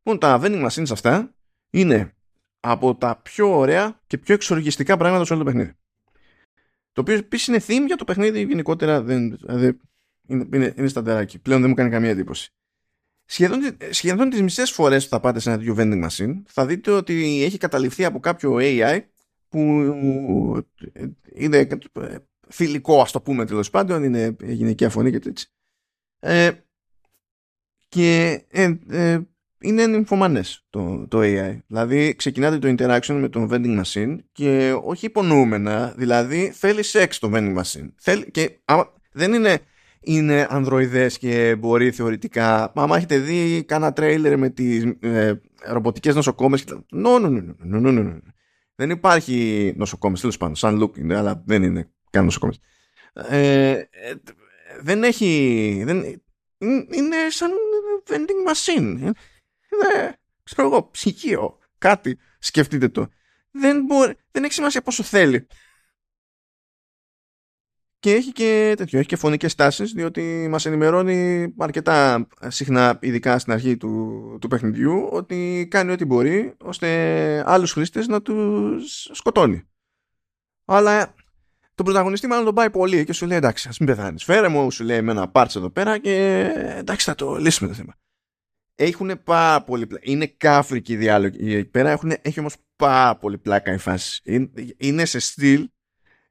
[0.02, 1.34] Λοιπόν, τα vending machines αυτά
[1.70, 2.12] είναι
[2.60, 5.72] από τα πιο ωραία και πιο εξοργιστικά πράγματα σε όλο το παιχνίδι.
[6.92, 9.02] Το οποίο επίσης είναι theme για το παιχνίδι γενικότερα.
[9.02, 9.78] Δεν, δηλαδή,
[10.26, 11.38] είναι, είναι, είναι σταντεράκι.
[11.38, 12.52] Πλέον δεν μου κάνει καμία εντύπωση.
[13.24, 16.90] Σχεδόν, σχεδόν τις μισές φορές που θα πάτε σε ένα τέτοιο vending machine θα δείτε
[16.90, 19.00] ότι έχει καταληφθεί από κάποιο AI
[19.48, 19.60] που
[21.34, 21.68] είναι
[22.48, 25.46] θηλυκό ας το πούμε τέλος πάντων είναι γυναικεία φωνή και τέτοια.
[26.20, 26.50] Ε,
[27.88, 29.20] και ε, ε,
[29.60, 35.06] είναι νυμφωμανές το, το AI δηλαδή ξεκινάτε το interaction με τον vending machine και όχι
[35.06, 37.88] υπονοούμενα δηλαδή θέλει σεξ το vending machine.
[37.96, 39.58] Θέλει, και άμα, δεν είναι
[40.00, 45.32] είναι ανδροειδές και μπορεί θεωρητικά άμα έχετε δει κάνα τρέιλερ με τις ε,
[45.66, 48.18] ρομποτικές νοσοκόμες no, no, no, no, no, no.
[48.78, 52.60] Δεν υπάρχει νοσοκόμες τέλος πάντων σαν look είναι αλλά δεν είναι καν νοσοκόμες
[53.12, 54.14] ε, ε,
[54.80, 56.22] δεν έχει δεν,
[56.90, 57.50] είναι σαν
[58.06, 58.98] vending machine.
[59.70, 63.08] Είναι ξέρω εγώ ψυγείο κάτι σκεφτείτε το.
[63.50, 65.46] Δεν, μπορεί, δεν έχει σημασία πόσο θέλει
[67.98, 73.52] και έχει και τέτοιο, έχει και φωνικές τάσεις διότι μας ενημερώνει αρκετά συχνά ειδικά στην
[73.52, 76.88] αρχή του, του παιχνιδιού ότι κάνει ό,τι μπορεί ώστε
[77.46, 79.68] άλλους χρήστες να τους σκοτώνει
[80.64, 81.14] αλλά
[81.74, 84.70] τον πρωταγωνιστή μάλλον τον πάει πολύ και σου λέει εντάξει ας μην πεθάνεις φέρε μου
[84.70, 87.94] σου λέει με ένα πάρτς εδώ πέρα και εντάξει θα το λύσουμε το θέμα
[88.78, 90.10] έχουν πάρα πολύ πλάκα.
[90.10, 91.90] Είναι κάφρικοι οι διάλογοι εκεί πέρα.
[91.90, 94.20] Έχουν, έχει όμως πάρα πολύ πλάκα η φάση.
[94.24, 95.68] Είναι, είναι σε στυλ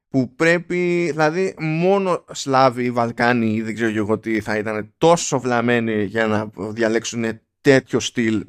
[0.08, 5.40] που πρέπει, δηλαδή μόνο Σλάβοι ή Βαλκάνοι ή δεν ξέρω εγώ τι θα ήταν τόσο
[5.40, 8.44] βλαμμένοι για να διαλέξουν τέτοιο στυλ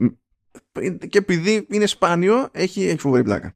[1.09, 3.53] και επειδή είναι σπάνιο έχει, έχει φοβερή πλάκα.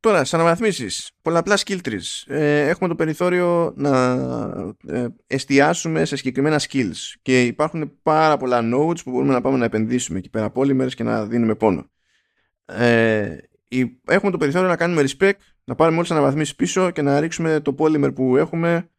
[0.00, 2.24] Τώρα, σε αναβαθμίσεις, πολλαπλά skill trees.
[2.26, 4.12] Ε, έχουμε το περιθώριο να
[4.86, 9.64] ε, εστιάσουμε σε συγκεκριμένα skills και υπάρχουν πάρα πολλά nodes που μπορούμε να πάμε να
[9.64, 11.90] επενδύσουμε εκεί πέρα polymers και να δίνουμε πόνο.
[12.64, 13.36] Ε,
[14.04, 17.60] έχουμε το περιθώριο να κάνουμε respect να πάρουμε όλες τις αναβαθμίσεις πίσω και να ρίξουμε
[17.60, 18.90] το polymer που έχουμε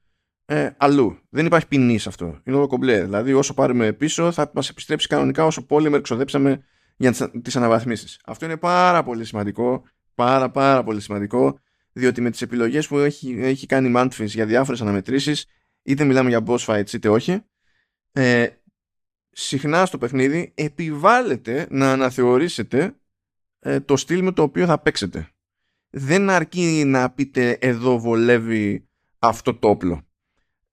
[0.45, 1.19] ε, αλλού.
[1.29, 2.41] Δεν υπάρχει ποινή σε αυτό.
[2.43, 3.03] Είναι όλο κομπλέ.
[3.03, 6.63] Δηλαδή, όσο πάρουμε πίσω, θα μας επιστρέψει κανονικά όσο polymer ξοδέψαμε
[6.97, 8.19] για τις αναβαθμίσεις.
[8.25, 9.83] Αυτό είναι πάρα πολύ σημαντικό.
[10.15, 11.59] Πάρα πάρα πολύ σημαντικό.
[11.91, 15.45] Διότι με τις επιλογές που έχει, έχει κάνει Mantfis για διάφορες αναμετρήσεις,
[15.83, 17.41] είτε μιλάμε για boss fights είτε όχι,
[18.11, 18.47] ε,
[19.29, 22.95] συχνά στο παιχνίδι επιβάλλεται να αναθεωρήσετε
[23.59, 25.29] ε, το στυλ με το οποίο θα παίξετε
[25.89, 28.87] δεν αρκεί να πείτε εδώ βολεύει
[29.19, 30.01] αυτό το όπλο.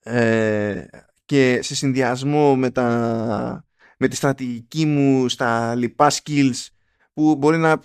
[0.03, 0.85] Ε,
[1.25, 3.65] και σε συνδυασμό με, τα,
[3.99, 6.67] με τη στρατηγική μου στα λοιπά skills
[7.13, 7.81] που μπορεί να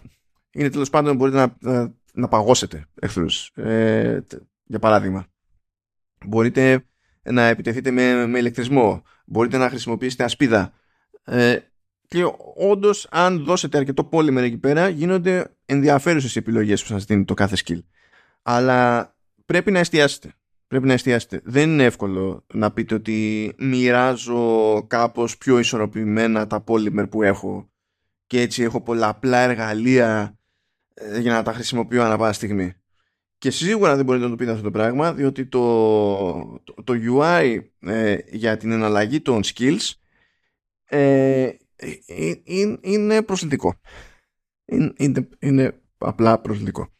[0.52, 3.52] είναι τέλος πάντων μπορείτε να, να, να παγώσετε εχθρούς.
[3.56, 4.20] Ε,
[4.64, 5.28] για παράδειγμα.
[6.26, 6.86] Μπορείτε
[7.24, 9.04] να επιτεθείτε με, με ηλεκτρισμό.
[9.26, 10.74] Μπορείτε να χρησιμοποιήσετε ασπίδα.
[11.24, 11.60] Ε,
[12.12, 17.26] και όντως, αν δώσετε αρκετό πόλεμο εκεί πέρα, γίνονται ενδιαφέρουσες οι επιλογές που σας δίνει
[17.26, 17.80] το κάθε skill.
[18.42, 19.14] Αλλά
[19.46, 20.34] πρέπει να εστιάσετε.
[20.68, 21.42] Πρέπει να εστιάσετε.
[21.44, 27.70] Δεν είναι εύκολο να πείτε ότι μοιράζω κάπως πιο ισορροπημένα τα πόλυμερ που έχω
[28.28, 30.38] και έτσι έχω πολλαπλά εργαλεία
[30.94, 32.74] ε, για να τα χρησιμοποιώ ανά πάσα στιγμή.
[33.38, 35.64] Και σίγουρα δεν μπορείτε να το πείτε αυτό το πράγμα διότι το,
[36.84, 39.92] το, UI ε, για την εναλλαγή των skills
[40.86, 41.50] ε,
[41.82, 43.80] ε, ε, είναι προσλητικό.
[44.66, 46.94] Είναι, είναι απλά προσλητικό.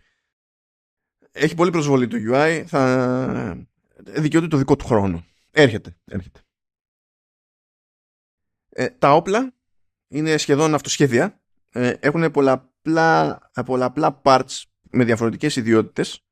[1.32, 3.68] Έχει πολύ προσβολή το UI, θα
[3.98, 5.26] δικαιούται το δικό του χρόνο.
[5.52, 6.40] Έρχεται, έρχεται.
[8.70, 9.54] Ε, τα όπλα
[10.08, 11.42] είναι σχεδόν αυτοσχέδια.
[11.72, 16.26] Ε, έχουν πολλαπλά, πολλαπλά parts με διαφορετικές ιδιότητες.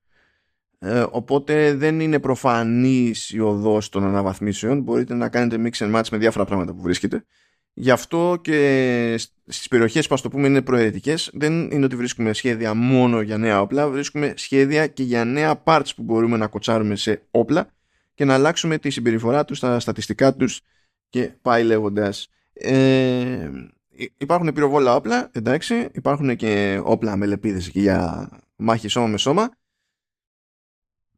[0.79, 4.81] Ε, οπότε δεν είναι προφανής η οδός των αναβαθμίσεων.
[4.81, 7.25] Μπορείτε να κάνετε mix and match με διάφορα πράγματα που βρίσκετε.
[7.81, 9.15] Γι' αυτό και
[9.47, 13.37] στις περιοχές που ας το πούμε είναι προαιρετικές δεν είναι ότι βρίσκουμε σχέδια μόνο για
[13.37, 17.69] νέα όπλα, βρίσκουμε σχέδια και για νέα parts που μπορούμε να κοτσάρουμε σε όπλα
[18.13, 20.61] και να αλλάξουμε τη συμπεριφορά τους, τα στατιστικά τους
[21.09, 22.29] και πάει λέγοντας.
[22.53, 23.49] Ε,
[24.17, 29.49] υπάρχουν πυροβόλα όπλα, εντάξει, υπάρχουν και όπλα με λεπίδες για μάχη σώμα με σώμα,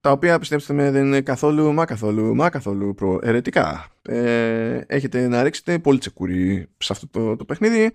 [0.02, 3.88] τα οποία πιστέψτε με δεν είναι καθόλου μα καθόλου μα καθόλου προαιρετικά.
[4.02, 7.92] Ε, έχετε να ρίξετε πολύ τσεκούρι σε αυτό το, το παιχνίδι,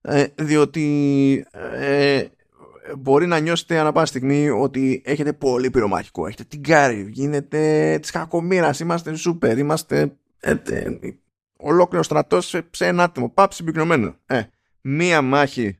[0.00, 2.24] ε, διότι ε,
[2.98, 6.26] μπορεί να νιώσετε ανά πάση στιγμή ότι έχετε πολύ πυρομαχικό.
[6.26, 10.98] Έχετε την κάρη, γίνεται της κακομήρα, είμαστε σούπερ, είμαστε ε, ε,
[11.56, 13.30] ολόκληρο στρατός σε, σε ένα άτομο.
[13.30, 14.16] Πάπ συμπυκνωμένο.
[14.26, 14.42] Ε,
[14.80, 15.78] μία μάχη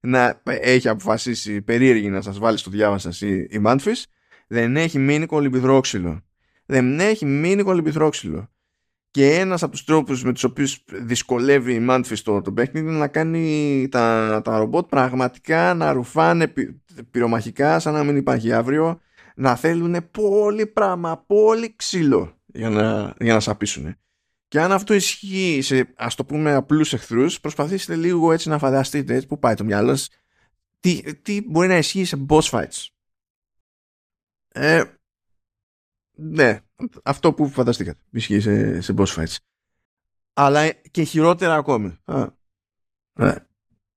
[0.00, 4.06] να έχει αποφασίσει περίεργη να σας βάλει στο διάβα σας η, η Μάνφης
[4.48, 6.22] δεν έχει μείνει κολυμπιδρόξυλο.
[6.66, 8.48] Δεν έχει μείνει κολυμπιδρόξυλο.
[9.10, 12.98] Και ένας από τους τρόπους με τους οποίους δυσκολεύει η Μάνφη στο το παιχνίδι είναι
[12.98, 19.00] να κάνει τα, τα ρομπότ πραγματικά να ρουφάνε πυ, πυρομαχικά σαν να μην υπάρχει αύριο
[19.34, 23.96] να θέλουν πολύ πράγμα, πολύ ξύλο για να, για να σαπίσουν.
[24.48, 29.14] Και αν αυτό ισχύει σε ας το πούμε απλούς εχθρούς προσπαθήστε λίγο έτσι να φανταστείτε
[29.14, 30.08] έτσι που πάει το μυαλό σας
[30.80, 32.86] τι, τι μπορεί να ισχύει σε boss fights.
[34.56, 34.84] Ε,
[36.16, 36.60] ναι,
[37.04, 39.36] αυτό που φανταστήκατε ισχύει σε, σε boss fights.
[40.32, 41.98] Αλλά και χειρότερα ακόμη.
[42.04, 42.26] Α,
[43.12, 43.34] ναι,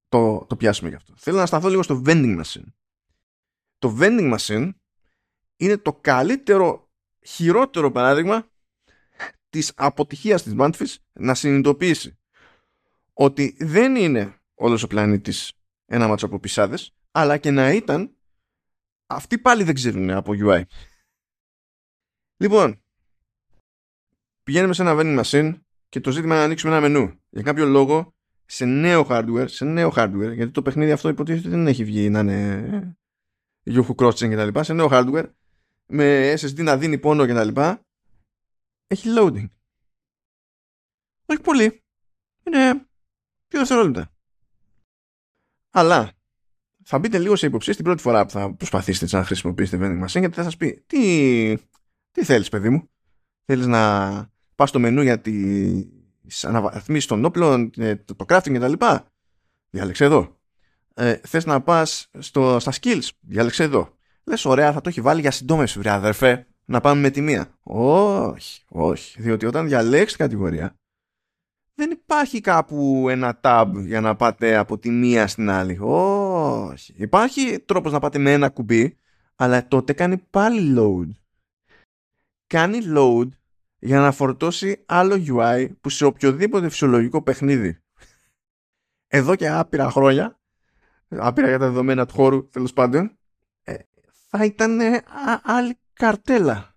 [0.09, 1.13] το, το πιάσουμε γι' αυτό.
[1.17, 2.65] Θέλω να σταθώ λίγο στο vending machine.
[3.77, 4.69] Το vending machine
[5.57, 6.89] είναι το καλύτερο,
[7.21, 8.47] χειρότερο παράδειγμα
[9.49, 12.17] της αποτυχίας της Manfis να συνειδητοποιήσει
[13.13, 15.51] ότι δεν είναι όλος ο πλανήτης
[15.85, 18.16] ένα μάτσο από πισάδες, αλλά και να ήταν
[19.07, 20.63] αυτοί πάλι δεν ξέρουν από UI.
[22.37, 22.81] Λοιπόν,
[24.43, 27.19] πηγαίνουμε σε ένα vending machine και το ζήτημα είναι να ανοίξουμε ένα μενού.
[27.29, 28.15] Για κάποιο λόγο,
[28.45, 32.19] σε νέο hardware, σε νέο hardware, γιατί το παιχνίδι αυτό υποτίθεται δεν έχει βγει να
[32.19, 32.97] είναι
[33.65, 34.59] Yahoo Crossing κτλ.
[34.59, 35.31] Σε νέο hardware,
[35.85, 37.61] με SSD να δίνει πόνο κτλ.
[38.87, 39.49] Έχει loading.
[41.25, 41.83] Όχι πολύ.
[42.43, 42.73] Είναι
[43.47, 44.11] δύο δευτερόλεπτα.
[45.69, 46.16] Αλλά
[46.89, 50.19] θα μπείτε λίγο σε υποψίες την πρώτη φορά που θα προσπαθήσετε να χρησιμοποιήσετε vending machine
[50.19, 51.57] γιατί θα σας πει τι,
[52.11, 52.89] τι θέλεις παιδί μου;
[53.45, 53.81] Θέλεις να
[54.55, 58.85] πας στο μενού για τις αναβαθμίσεις των όπλων, ε, το, το crafting κτλ.
[59.69, 60.37] Διάλεξε εδώ.
[60.93, 63.97] Ε, θες να πας στο, στα skills, διάλεξε εδώ.
[64.23, 67.57] Λες ωραία θα το έχει βάλει για συντόμευση βρε αδερφέ να πάμε με τη μία.
[67.63, 69.21] Όχι, όχι.
[69.21, 70.75] Διότι όταν διαλέξεις κατηγορία
[71.77, 75.77] δεν υπάρχει κάπου ένα tab για να πάτε από τη μία στην άλλη.
[75.81, 76.93] Όχι.
[76.97, 78.97] Υπάρχει τρόπος να πάτε με ένα κουμπί,
[79.35, 81.09] αλλά τότε κάνει πάλι load.
[82.47, 83.27] Κάνει load
[83.79, 87.79] για να φορτώσει άλλο UI που σε οποιοδήποτε φυσιολογικό παιχνίδι.
[89.07, 90.39] Εδώ και άπειρα χρόνια,
[91.07, 93.17] άπειρα για τα δεδομένα του χώρου τέλος πάντων,
[93.63, 93.75] ε,
[94.29, 94.79] θα ήταν
[95.43, 96.76] άλλη καρτέλα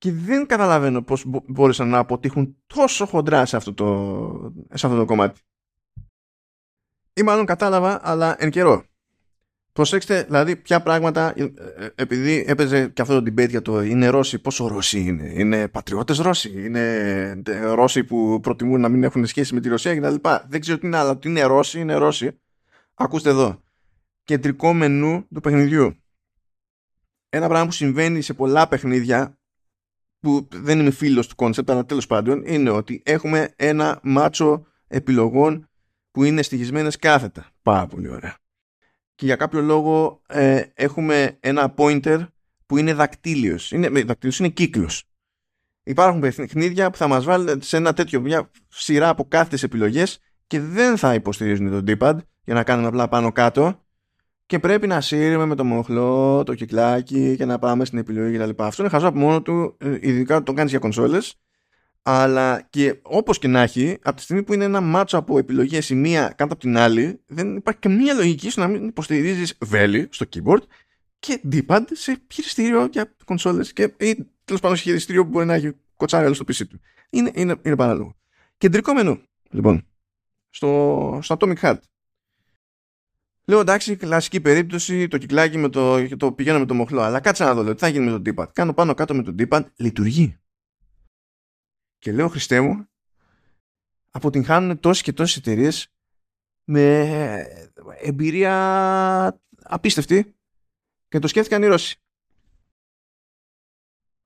[0.00, 5.04] και δεν καταλαβαίνω πώς μπόρεσαν να αποτύχουν τόσο χοντρά σε αυτό το, σε αυτό το
[5.04, 5.40] κομμάτι.
[7.12, 8.84] Ή μάλλον κατάλαβα, αλλά εν καιρό.
[9.72, 14.08] Προσέξτε, δηλαδή, ποια πράγματα, ε, ε, επειδή έπαιζε και αυτό το debate για το είναι
[14.08, 15.32] Ρώσοι, πόσο Ρώσοι είναι.
[15.36, 17.42] Είναι πατριώτες Ρώσοι, είναι
[17.74, 20.28] Ρώσοι που προτιμούν να μην έχουν σχέση με τη Ρωσία κτλ.
[20.48, 22.40] Δεν ξέρω τι είναι, αλλά ότι είναι Ρώσοι, είναι Ρώσοι.
[22.94, 23.62] Ακούστε εδώ.
[24.24, 25.94] Κεντρικό μενού του παιχνιδιού.
[27.28, 29.39] Ένα πράγμα που συμβαίνει σε πολλά παιχνίδια
[30.20, 35.68] που δεν είμαι φίλος του concept αλλά τέλος πάντων είναι ότι έχουμε ένα μάτσο επιλογών
[36.10, 37.46] που είναι στοιχισμένες κάθετα.
[37.62, 38.36] Πάρα πολύ ωραία.
[39.14, 42.26] Και για κάποιο λόγο ε, έχουμε ένα pointer
[42.66, 43.72] που είναι δακτύλιος.
[43.72, 45.04] Είναι, δακτύλιος είναι κύκλος.
[45.82, 50.60] Υπάρχουν παιχνίδια που θα μας βάλουν σε ένα τέτοιο μια σειρά από κάθετες επιλογές και
[50.60, 53.84] δεν θα υποστηρίζουν το D-pad για να κάνουμε απλά πάνω κάτω
[54.50, 58.62] και πρέπει να σύρουμε με το μοχλό, το κυκλάκι και να πάμε στην επιλογή κτλ.
[58.62, 61.40] Αυτό είναι χαζό από μόνο του, ε, ειδικά όταν το κάνεις για κονσόλες.
[62.02, 65.90] Αλλά και όπως και να έχει, από τη στιγμή που είναι ένα μάτσο από επιλογές
[65.90, 70.08] η μία κάτω από την άλλη, δεν υπάρχει καμία λογική στο να μην υποστηρίζεις βέλη
[70.10, 70.62] στο keyboard
[71.18, 75.54] και D-pad σε χειριστήριο για κονσόλες και, ή τέλος πάντων σε χειριστήριο που μπορεί να
[75.54, 76.80] έχει κοτσάρι στο PC του.
[77.10, 78.16] Είναι, είναι, είναι παράλογο.
[78.58, 79.86] Κεντρικό μενού, λοιπόν,
[80.50, 81.78] στο, στο Atomic Heart
[83.50, 87.00] Λέω εντάξει, κλασική περίπτωση, το κυκλάκι με το, το πηγαίνω με το μοχλό.
[87.00, 88.52] Αλλά κάτσε να δω, λέω, τι θα γίνει με το D-pad.
[88.52, 90.38] Κάνω πάνω κάτω με το D-pad, λειτουργεί.
[91.98, 92.88] Και λέω, Χριστέ μου,
[94.10, 95.92] αποτυγχάνουν τόσε και τόσες εταιρείες
[96.64, 97.06] με
[98.00, 100.36] εμπειρία απίστευτη
[101.08, 102.00] και το σκέφτηκαν οι Ρώσοι.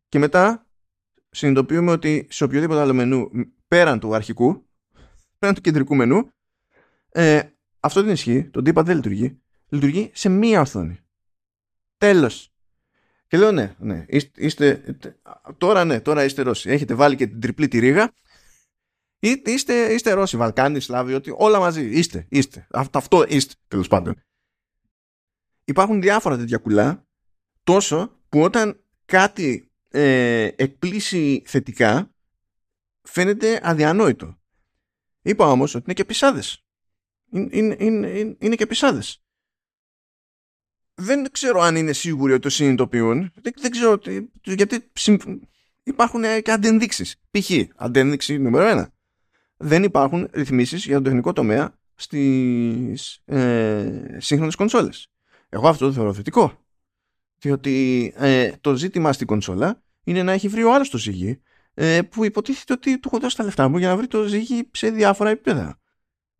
[0.09, 0.67] Και μετά
[1.31, 3.31] συνειδητοποιούμε ότι σε οποιοδήποτε άλλο μενού
[3.69, 4.67] πέραν του αρχικού,
[5.39, 6.31] πέραν του κεντρικού μενού,
[7.09, 7.43] ε,
[7.85, 8.45] αυτό δεν ισχύει.
[8.45, 9.39] Το D-pad δεν λειτουργεί.
[9.69, 10.99] Λειτουργεί σε μία οθόνη.
[11.99, 12.53] Τέλος.
[13.27, 14.05] Και λέω ναι, ναι.
[14.35, 14.97] Είστε,
[15.59, 16.71] τώρα ναι, τώρα είστε Ρώσοι.
[16.71, 18.13] Έχετε βάλει και την τριπλή τη ρίγα.
[19.19, 21.91] Είστε, είστε Ρώσοι, Βαλκάνοι, Σλάβοι, ότι όλα μαζί.
[21.91, 22.67] Είστε, είστε.
[22.71, 24.23] Αυτό είστε, τέλος πάντων.
[25.65, 27.07] Υπάρχουν διάφορα τέτοια κουλά,
[27.65, 32.15] τόσο που όταν κάτι ε, εκπλήσει θετικά,
[33.03, 34.39] φαίνεται αδιανόητο.
[35.23, 36.64] Είπα όμως ότι είναι και πισάδες.
[37.35, 39.23] Είναι, είναι, είναι, είναι και πισάδες.
[40.95, 43.33] Δεν ξέρω αν είναι σίγουροι ότι το συνειδητοποιούν.
[43.35, 43.99] Δεν, δεν ξέρω
[44.43, 44.91] γιατί
[45.83, 47.17] υπάρχουν και αντενδείξεις.
[47.31, 47.51] Π.χ.
[47.77, 48.93] αντένδειξη νούμερο ένα.
[49.57, 55.09] Δεν υπάρχουν ρυθμίσεις για τον τεχνικό τομέα στις ε, σύγχρονες κονσόλες.
[55.49, 56.65] Εγώ αυτό το θεωρώ θετικό.
[57.39, 61.41] Διότι ε, το ζήτημα στην κονσόλα είναι να έχει βρει ο άλλος το ζυγί
[61.75, 64.69] ε, που υποτίθεται ότι του έχω δώσει τα λεφτά μου για να βρει το ζύγι
[64.73, 65.79] σε διάφορα επίπεδα.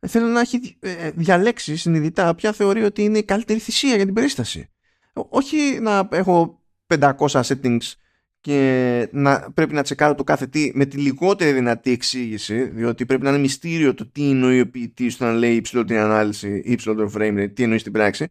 [0.05, 4.05] Ε, θέλω να έχει ε, διαλέξει συνειδητά ποια θεωρεί ότι είναι η καλύτερη θυσία για
[4.05, 4.69] την περίσταση.
[5.13, 7.93] Όχι να έχω 500 settings
[8.41, 13.23] και να πρέπει να τσεκάρω το κάθε τι με τη λιγότερη δυνατή εξήγηση, διότι πρέπει
[13.23, 17.43] να είναι μυστήριο το τι εννοεί ο ποιητής όταν λέει υψηλότερη ανάλυση ή υψηλότερο frame
[17.43, 18.27] rate, τι εννοείς στην πράξη.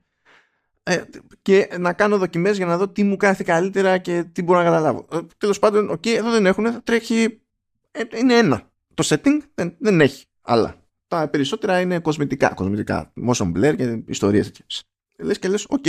[0.83, 1.01] Ε,
[1.41, 4.65] και να κάνω δοκιμές για να δω τι μου κάθεται καλύτερα και τι μπορώ να
[4.65, 5.07] καταλάβω.
[5.11, 7.41] Ε, Τέλος πάντων, okay, εδώ δεν έχουν, τρέχει.
[7.91, 8.71] Ε, είναι ένα.
[8.93, 10.82] Το setting δεν, δεν έχει άλλα.
[11.13, 12.53] Τα περισσότερα είναι κοσμητικά.
[12.53, 13.13] Κοσμητικά.
[13.27, 14.83] Motion blur και ιστορίες τέτοιες.
[15.17, 15.85] Λες και λες, οκ,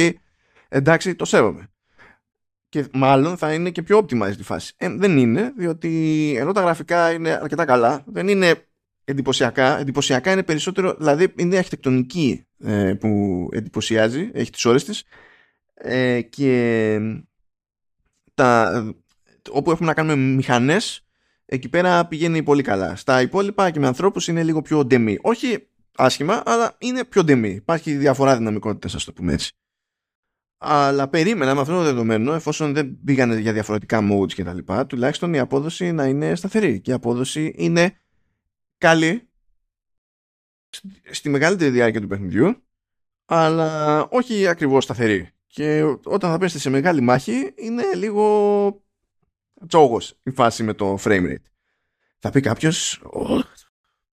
[0.69, 1.69] εντάξει, το σέβομαι.
[2.69, 4.75] Και μάλλον θα είναι και πιο optimized η φάση.
[4.77, 8.67] Ε, δεν είναι, διότι ενώ τα γραφικά είναι αρκετά καλά, δεν είναι
[9.05, 9.79] εντυπωσιακά.
[9.79, 15.05] Εντυπωσιακά είναι περισσότερο, δηλαδή είναι αρχιτεκτονική ε, που εντυπωσιάζει, έχει τις ώρες της
[15.75, 16.99] ε, και
[18.35, 18.85] τα,
[19.51, 21.05] όπου έχουμε να κάνουμε μηχανές
[21.45, 22.97] εκεί πέρα πηγαίνει πολύ καλά.
[22.97, 25.19] Στα υπόλοιπα και με ανθρώπους είναι λίγο πιο ντεμή.
[25.23, 27.51] Όχι άσχημα, αλλά είναι πιο ντεμή.
[27.51, 29.53] Υπάρχει διαφορά δυναμικότητας, ας το πούμε έτσι.
[30.59, 34.87] Αλλά περίμενα με αυτό το δεδομένο, εφόσον δεν πήγανε για διαφορετικά modes και τα λοιπά,
[34.87, 36.81] τουλάχιστον η απόδοση να είναι σταθερή.
[36.81, 37.99] Και η απόδοση είναι
[38.79, 39.29] καλή
[41.11, 42.63] στη μεγαλύτερη διάρκεια του παιχνιδιού,
[43.25, 45.29] αλλά όχι ακριβώς σταθερή.
[45.47, 48.84] Και όταν θα πέσετε σε μεγάλη μάχη, είναι λίγο
[49.67, 51.45] τσόγος η φάση με το frame rate.
[52.19, 53.03] Θα πει κάποιος,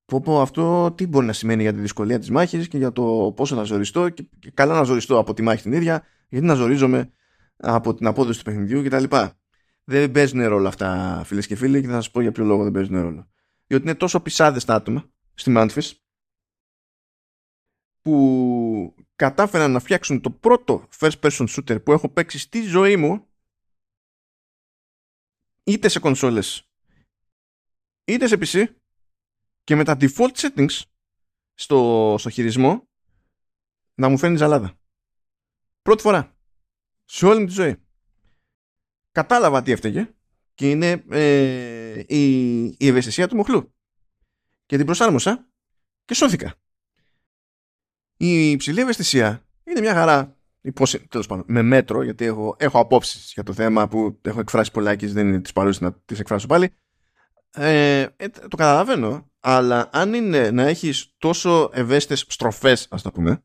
[0.05, 3.33] πω πω αυτό τι μπορεί να σημαίνει για τη δυσκολία της μάχης και για το
[3.35, 7.11] πόσο θα ζοριστώ και, καλά να ζοριστώ από τη μάχη την ίδια, γιατί να ζορίζομαι
[7.57, 9.03] από την απόδοση του παιχνιδιού κτλ.
[9.83, 12.71] Δεν παίζουν ρόλο αυτά φίλες και φίλοι και θα σας πω για ποιο λόγο δεν
[12.71, 13.29] παίζουν ρόλο.
[13.67, 15.91] Διότι είναι τόσο πισάδες τα άτομα στη Manfis
[18.01, 23.25] που κατάφεραν να φτιάξουν το πρώτο first person shooter που έχω παίξει στη ζωή μου
[25.63, 26.71] είτε σε κονσόλες
[28.03, 28.65] είτε σε PC
[29.63, 30.81] και με τα default settings
[31.53, 32.87] στο, στο χειρισμό
[33.95, 34.79] να μου φαίνει ζαλάδα.
[35.81, 36.35] Πρώτη φορά.
[37.05, 37.75] Σε όλη μου τη ζωή.
[39.11, 40.13] Κατάλαβα τι έφταιγε
[40.55, 43.73] και είναι ε, η, η ευαισθησία του μοχλού.
[44.65, 45.49] Και την προσάρμοσα
[46.05, 46.55] και σώθηκα.
[48.17, 50.40] Η υψηλή ευαισθησία είναι μια χαρά.
[51.09, 54.95] Τέλος πάντων, με μέτρο, γιατί έχω, έχω απόψεις για το θέμα που έχω εκφράσει πολλά
[54.95, 56.69] και δεν είναι της παρούσης να τις εκφράσω πάλι.
[57.53, 63.43] Ε, ε, το καταλαβαίνω, αλλά αν είναι να έχεις τόσο ευαίσθητες στροφές, ας το πούμε,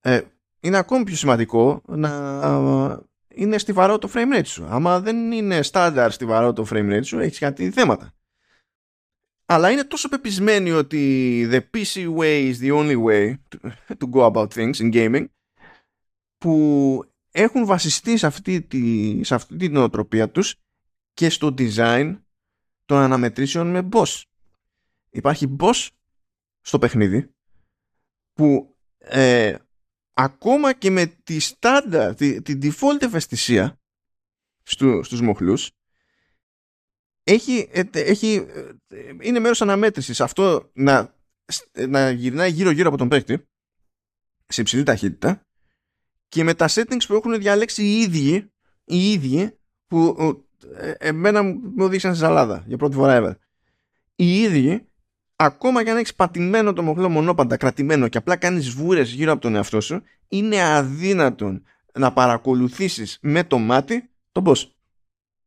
[0.00, 0.20] ε,
[0.60, 4.66] είναι ακόμη πιο σημαντικό να είναι στιβαρό το frame rate σου.
[4.68, 8.12] Άμα δεν είναι στάνταρ στιβαρό το frame rate σου, έχεις κάτι θέματα
[9.50, 13.34] αλλά είναι τόσο πεπισμένοι ότι the PC way is the only way
[13.98, 15.24] to, go about things in gaming
[16.38, 20.54] που έχουν βασιστεί σε αυτή, τη, σε αυτή την νοοτροπία τους
[21.12, 22.20] και στο design
[22.84, 24.22] των αναμετρήσεων με boss.
[25.10, 25.88] Υπάρχει boss
[26.60, 27.30] στο παιχνίδι
[28.32, 29.56] που ε,
[30.12, 33.80] ακόμα και με τη στάντα, τη, τη default ευαισθησία
[34.62, 35.70] στου, στους μοχλούς
[37.22, 38.46] έχει, ε, έχει,
[38.88, 41.14] ε, είναι μέρος αναμέτρησης αυτό να,
[41.88, 43.48] να γυρνάει γύρω-γύρω από τον παίκτη
[44.46, 45.47] σε υψηλή ταχύτητα
[46.28, 48.52] και με τα settings που έχουν διαλέξει οι ίδιοι,
[48.84, 50.16] οι ίδιοι που
[50.76, 53.36] ε, εμένα μου οδήγησαν σε ζαλάδα για πρώτη φορά ever.
[54.14, 54.86] Οι ίδιοι,
[55.36, 59.40] ακόμα και αν έχεις πατημένο το μοχλό μονόπαντα, κρατημένο και απλά κάνεις βούρες γύρω από
[59.40, 64.70] τον εαυτό σου, είναι αδύνατον να παρακολουθήσεις με το μάτι τον boss.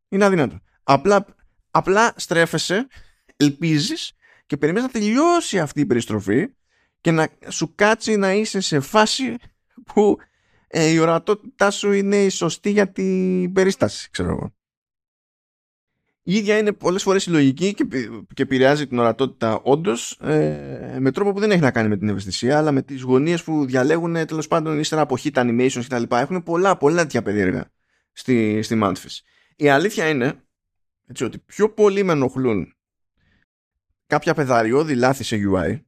[0.09, 0.59] Είναι αδύνατο.
[0.83, 1.25] Απλά
[1.71, 2.87] Απλά στρέφεσαι,
[3.37, 4.13] ελπίζεις
[4.45, 6.47] και περιμένεις να τελειώσει αυτή η περιστροφή
[7.01, 9.35] και να σου κάτσει να είσαι σε φάση
[9.85, 10.17] που
[10.73, 14.55] ε, η ορατότητά σου είναι η σωστή για την περίσταση, ξέρω εγώ.
[16.23, 17.85] Η ίδια είναι πολλές φορές η λογική και,
[18.33, 22.09] και επηρεάζει την ορατότητα όντως ε, με τρόπο που δεν έχει να κάνει με την
[22.09, 26.03] ευαισθησία αλλά με τις γωνίες που διαλέγουν τέλος πάντων ύστερα από hit animations κτλ.
[26.09, 27.71] Έχουν πολλά πολλά τέτοια περίεργα
[28.11, 28.79] στη, στη
[29.55, 30.43] Η αλήθεια είναι
[31.07, 32.75] έτσι ότι πιο πολύ με ενοχλούν
[34.07, 35.81] κάποια πεδαριώδη λάθη σε UI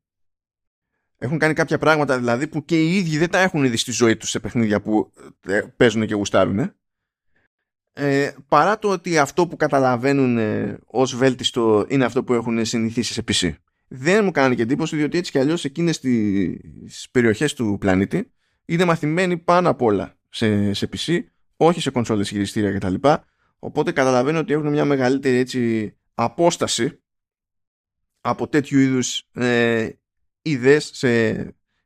[1.24, 4.17] έχουν κάνει κάποια πράγματα δηλαδή που και οι ίδιοι δεν τα έχουν δει στη ζωή
[4.17, 5.11] τους σε παιχνίδια που
[5.47, 6.74] ε, παίζουν και γουστάρουν
[7.93, 13.13] ε, παρά το ότι αυτό που καταλαβαίνουν ε, ως βέλτιστο είναι αυτό που έχουν συνηθίσει
[13.13, 13.53] σε PC.
[13.88, 18.32] Δεν μου κάνει και εντύπωση διότι έτσι κι αλλιώς εκείνες τις περιοχές του πλανήτη
[18.65, 21.19] είναι μαθημένοι πάνω απ' όλα σε, σε PC,
[21.57, 22.95] όχι σε κονσόλες χειριστήρια κτλ.
[23.59, 27.01] Οπότε καταλαβαίνω ότι έχουν μια μεγαλύτερη έτσι, απόσταση
[28.21, 29.89] από τέτοιου είδους ε,
[30.44, 31.34] ιδέες σε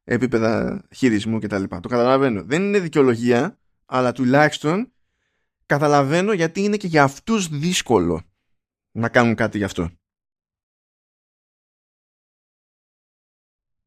[0.04, 1.64] επίπεδα χειρισμού κτλ.
[1.64, 2.44] Το καταλαβαίνω.
[2.44, 4.92] Δεν είναι δικαιολογία, αλλά τουλάχιστον
[5.66, 8.24] καταλαβαίνω γιατί είναι και για αυτούς δύσκολο
[8.92, 9.90] να κάνουν κάτι γι' αυτό.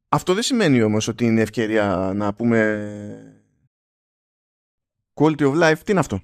[0.08, 3.42] Αυτό δεν σημαίνει όμως ότι είναι ευκαιρία να πούμε
[5.14, 5.78] quality of life.
[5.84, 6.20] Τι είναι αυτό;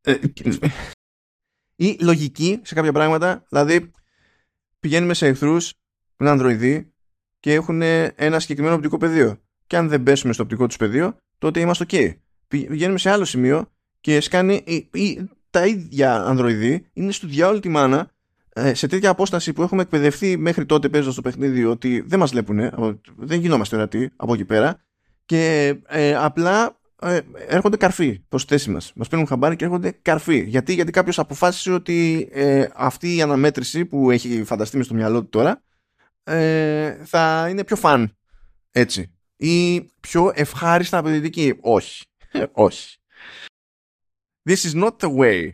[0.00, 0.18] Ε,
[1.76, 3.46] ή λογική σε κάποια πράγματα.
[3.48, 3.90] Δηλαδή
[4.80, 5.74] πηγαίνουμε σε εχθρούς
[6.22, 6.92] που είναι ανδροειδοί
[7.40, 7.82] και έχουν
[8.14, 9.36] ένα συγκεκριμένο οπτικό πεδίο.
[9.66, 12.14] Και αν δεν πέσουμε στο οπτικό τους πεδίο, τότε είμαστε ok.
[12.48, 13.70] Πηγαίνουμε σε άλλο σημείο
[14.00, 18.10] και σκάνει ή, ή, τα ίδια ανδροειδή είναι στο διάολο τη μάνα
[18.52, 22.30] ε, σε τέτοια απόσταση που έχουμε εκπαιδευτεί μέχρι τότε παίζοντας το παιχνίδι ότι δεν μας
[22.30, 22.58] βλέπουν,
[23.16, 24.80] δεν γινόμαστε ορατοί από εκεί πέρα
[25.24, 28.92] και ε, απλά ε, έρχονται καρφί προς θέση μας.
[28.94, 30.38] Μας παίρνουν χαμπάρι και έρχονται καρφί.
[30.38, 35.22] Γιατί, Γιατί κάποιος αποφάσισε ότι ε, αυτή η αναμέτρηση που έχει φανταστεί μες στο μυαλό
[35.22, 35.62] του τώρα
[36.24, 38.16] ε, θα είναι πιο φαν.
[38.70, 39.16] Έτσι.
[39.36, 41.58] Ή πιο ευχάριστα απαιτητική.
[41.60, 42.04] Όχι.
[42.52, 42.96] όχι.
[44.48, 45.50] This is not the way.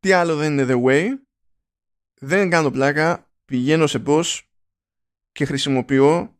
[0.00, 1.08] Τι άλλο δεν είναι the way;
[2.20, 3.30] Δεν κάνω πλάκα.
[3.44, 4.40] Πηγαίνω σε boss
[5.32, 6.38] και χρησιμοποιώ,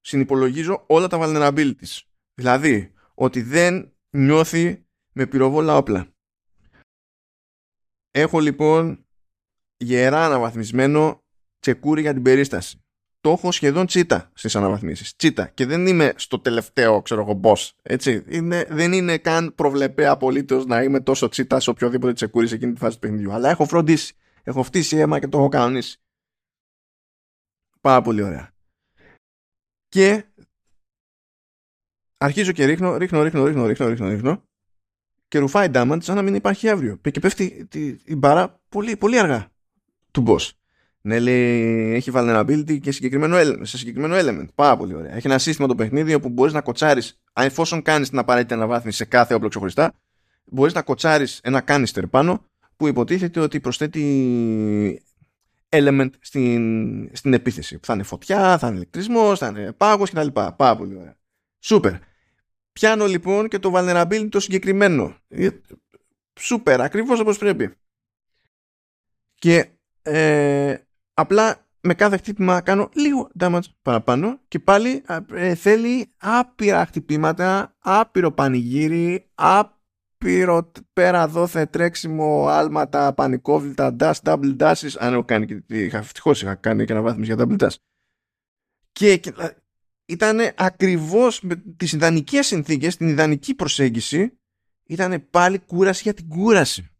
[0.00, 2.00] συνυπολογίζω όλα τα vulnerabilities.
[2.34, 6.14] Δηλαδή, ότι δεν νιώθει με πυροβόλα όπλα.
[8.10, 9.06] Έχω λοιπόν
[9.76, 11.24] γερά αναβαθμισμένο
[11.60, 12.82] τσεκούρι για την περίσταση.
[13.20, 15.16] Το έχω σχεδόν τσίτα στις αναβαθμίσεις.
[15.16, 15.46] Τσίτα.
[15.46, 17.70] Και δεν είμαι στο τελευταίο, ξέρω εγώ, boss.
[17.82, 18.24] Έτσι.
[18.28, 22.72] Είναι, δεν είναι καν προβλεπέ απολύτως να είμαι τόσο τσίτα σε οποιοδήποτε τσεκούρι σε εκείνη
[22.72, 23.32] τη φάση του παιχνιδιού.
[23.32, 24.14] Αλλά έχω φροντίσει.
[24.42, 26.00] Έχω φτύσει αίμα και το έχω κανονίσει.
[27.80, 28.52] Πάρα πολύ ωραία.
[29.88, 30.24] Και
[32.18, 34.42] αρχίζω και ρίχνω, ρίχνω, ρίχνω, ρίχνω, ρίχνω, ρίχνω, ρίχνω
[35.28, 36.96] και ρουφάει damage σαν να μην υπάρχει αύριο.
[36.96, 37.68] Και πέφτει
[38.04, 39.52] η μπάρα πολύ, πολύ αργά
[40.10, 40.50] του boss.
[41.02, 44.46] Ναι, λέει, έχει vulnerability και συγκεκριμένο element, σε συγκεκριμένο element.
[44.54, 45.14] Πάρα πολύ ωραία.
[45.14, 49.04] Έχει ένα σύστημα το παιχνίδι όπου μπορείς να κοτσάρεις, εφόσον κάνεις την απαραίτητη αναβάθμιση σε
[49.04, 49.94] κάθε όπλο ξεχωριστά,
[50.44, 52.44] μπορείς να κοτσάρεις ένα canister πάνω
[52.76, 55.02] που υποτίθεται ότι προσθέτει
[55.68, 57.78] element στην, στην επίθεση.
[57.82, 60.26] θα είναι φωτιά, θα είναι ηλεκτρισμός, θα είναι πάγος κτλ.
[60.26, 61.16] Πάρα πολύ ωραία.
[61.58, 61.92] Σούπερ.
[62.72, 65.16] Πιάνω λοιπόν και το vulnerability το συγκεκριμένο.
[65.28, 65.48] Ε,
[66.40, 67.70] σούπερ, ακριβώς όπως πρέπει.
[69.34, 69.68] Και
[70.02, 70.76] ε,
[71.20, 75.02] απλά με κάθε χτύπημα κάνω λίγο damage παραπάνω και πάλι
[75.32, 84.94] ε, θέλει άπειρα χτυπήματα, άπειρο πανηγύρι, άπειρο πέρα δόθε τρέξιμο, άλματα, πανικόβλητα, dash, double dashes,
[84.98, 87.74] αν έχω κάνει και είχα, ευτυχώς είχα κάνει και ένα βάθμιση για double dash.
[88.92, 89.32] Και, και
[90.04, 94.38] ήταν ακριβώς με τις ιδανικές συνθήκες, την ιδανική προσέγγιση,
[94.86, 96.90] ήταν πάλι κούραση για την κούραση.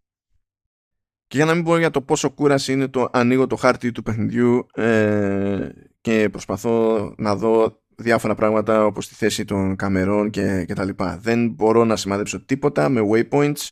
[1.30, 4.02] Και για να μην πω για το πόσο κούραση είναι το ανοίγω το χάρτη του
[4.02, 5.68] παιχνιδιού ε,
[6.00, 11.18] και προσπαθώ να δω διάφορα πράγματα όπως τη θέση των καμερών και, και τα λοιπά.
[11.22, 13.68] Δεν μπορώ να σημαδέψω τίποτα με waypoints.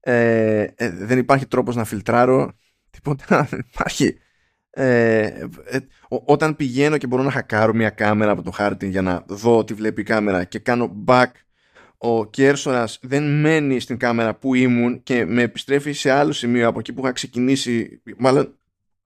[0.00, 2.52] Ε, ε, δεν υπάρχει τρόπος να φιλτράρω
[2.90, 3.42] τίποτα.
[3.50, 4.18] Δεν υπάρχει.
[4.70, 5.22] Ε,
[5.64, 9.64] ε, όταν πηγαίνω και μπορώ να χακάρω μια κάμερα από το χάρτη για να δω
[9.64, 11.30] τι βλέπει η κάμερα και κάνω back
[12.08, 16.78] ο Κέρσορας δεν μένει στην κάμερα που ήμουν και με επιστρέφει σε άλλο σημείο από
[16.78, 18.54] εκεί που είχα ξεκινήσει μάλλον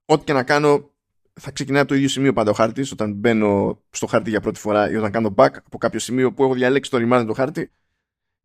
[0.05, 0.89] ό,τι και να κάνω
[1.33, 4.59] θα ξεκινάει από το ίδιο σημείο πάντα ο χάρτης όταν μπαίνω στο χάρτη για πρώτη
[4.59, 7.71] φορά ή όταν κάνω back από κάποιο σημείο που έχω διαλέξει το reminder το χάρτη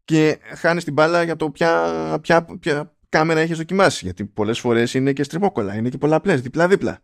[0.04, 4.94] και χάνεις την μπάλα για το ποια, ποια, ποια κάμερα έχεις δοκιμάσει γιατί πολλές φορές
[4.94, 6.98] είναι και στριβόκολα είναι και πολλαπλές διπλά δίπλα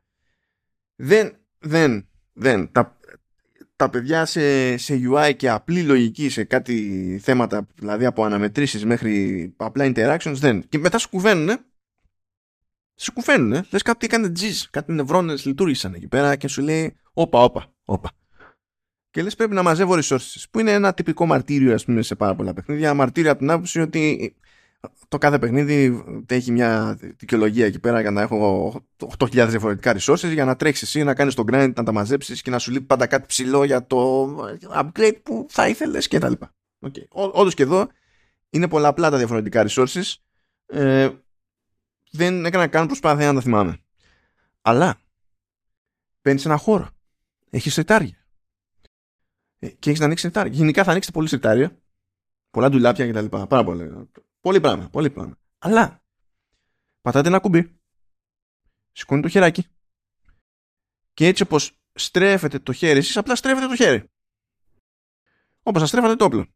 [0.96, 2.98] δεν, δεν, δεν τα,
[3.82, 9.52] τα παιδιά σε, σε UI και απλή λογική σε κάτι θέματα, δηλαδή από αναμετρήσεις μέχρι
[9.56, 10.68] απλά interactions, δεν.
[10.68, 11.58] Και μετά σου κουβαίνουνε,
[12.96, 17.42] σου κουβαίνουνε, λες κάτι έκανε τζιζ, κάτι νευρώνες λειτουργήσαν εκεί πέρα και σου λέει όπα,
[17.42, 18.10] όπα, όπα.
[19.10, 22.34] Και λες πρέπει να μαζεύω resources, που είναι ένα τυπικό μαρτύριο ας πούμε σε πάρα
[22.34, 24.34] πολλά παιχνίδια, μαρτύριο από την άποψη ότι
[25.08, 28.72] το κάθε παιχνίδι έχει μια δικαιολογία εκεί πέρα για να έχω
[29.18, 32.50] 8.000 διαφορετικά resources για να τρέξεις εσύ, να κάνεις τον grind, να τα μαζέψεις και
[32.50, 34.26] να σου λείπει πάντα κάτι ψηλό για το
[34.74, 36.32] upgrade που θα ήθελες κτλ.
[36.80, 37.08] Okay.
[37.08, 37.88] Όντως και εδώ
[38.50, 40.14] είναι πολλαπλά τα διαφορετικά resources.
[40.66, 41.10] Ε,
[42.10, 43.78] δεν έκανα καν προσπάθεια να τα θυμάμαι.
[44.62, 45.00] Αλλά
[46.22, 46.88] παίρνεις ένα χώρο.
[47.50, 48.26] Έχεις σετάρια.
[49.58, 50.52] Ε, και έχεις να ανοίξεις σετάρια.
[50.52, 51.76] Γενικά θα ανοίξετε πολύ σετάρια.
[52.50, 53.24] Πολλά ντουλάπια κτλ.
[53.24, 54.08] Πάρα πολύ.
[54.42, 54.88] Πολύ πράγμα.
[54.88, 55.38] Πολύ πράγμα.
[55.58, 56.04] Αλλά
[57.00, 57.80] πατάτε ένα κουμπί.
[58.92, 59.66] Σηκώνει το χεράκι.
[61.12, 64.10] Και έτσι όπως στρέφετε το χέρι εσείς απλά στρέφετε το χέρι.
[65.62, 66.54] Όπως θα στρέφετε το όπλο.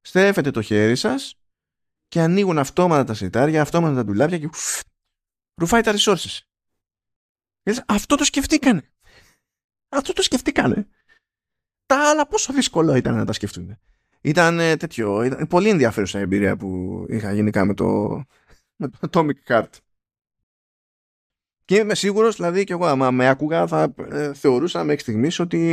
[0.00, 1.34] Στρέφετε το χέρι σας
[2.08, 4.50] και ανοίγουν αυτόματα τα σιτάρια, αυτόματα τα ντουλάπια και
[5.60, 6.38] ρουφάει τα resources.
[7.86, 8.92] Αυτό το σκεφτήκανε.
[9.88, 10.88] Αυτό το σκεφτήκανε.
[11.86, 13.78] Τα άλλα πόσο δύσκολο ήταν να τα σκεφτούν.
[14.26, 18.22] Ήταν ε, τέτοιο, ήταν πολύ ενδιαφέρουσα εμπειρία που είχα γενικά με το,
[18.76, 19.70] με το Atomic Heart.
[21.64, 25.72] Και είμαι σίγουρος, δηλαδή και εγώ άμα με άκουγα θα ε, θεωρούσα μέχρι στιγμής ότι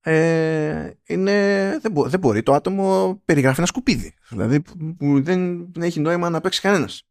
[0.00, 4.14] ε, είναι, δεν, μπο, δεν μπορεί το άτομο περιγράφει ένα σκουπίδι.
[4.28, 7.02] Δηλαδή που δεν, δεν έχει νόημα να παίξει κανένας.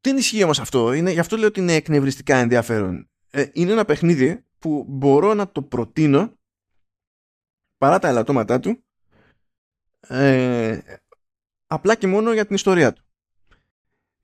[0.00, 3.10] Τι ισχύει όμως αυτό, είναι, γι' αυτό λέω ότι είναι εκνευριστικά ενδιαφέρον.
[3.30, 6.35] Ε, είναι ένα παιχνίδι που μπορώ να το προτείνω
[7.78, 8.84] παρά τα ελαττώματά του
[10.00, 10.78] ε,
[11.66, 13.06] απλά και μόνο για την ιστορία του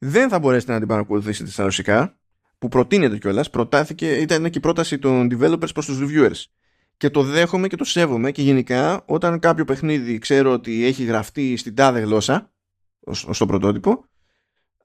[0.05, 2.16] δεν θα μπορέσετε να την παρακολουθήσετε στα ρωσικά,
[2.59, 6.44] που προτείνεται κιόλας, προτάθηκε, ήταν και η πρόταση των developers προς τους reviewers.
[6.96, 11.57] Και το δέχομαι και το σέβομαι και γενικά όταν κάποιο παιχνίδι ξέρω ότι έχει γραφτεί
[11.57, 12.53] στην τάδε γλώσσα,
[13.00, 14.05] ως, το πρωτότυπο,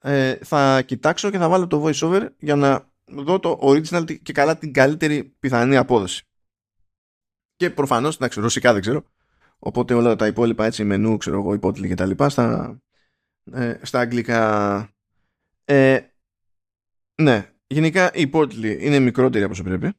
[0.00, 4.58] ε, θα κοιτάξω και θα βάλω το voiceover για να δω το original και καλά
[4.58, 6.27] την καλύτερη πιθανή απόδοση.
[7.58, 9.04] Και προφανώς, εντάξει, ρωσικά δεν ξέρω,
[9.58, 12.78] οπότε όλα τα υπόλοιπα έτσι μενού, ξέρω εγώ, υπότιλοι και τα λοιπά, στα,
[13.52, 14.90] ε, στα αγγλικά
[15.70, 16.00] ε,
[17.14, 19.92] ναι, γενικά η Portly είναι μικρότερη από όσο πρέπει.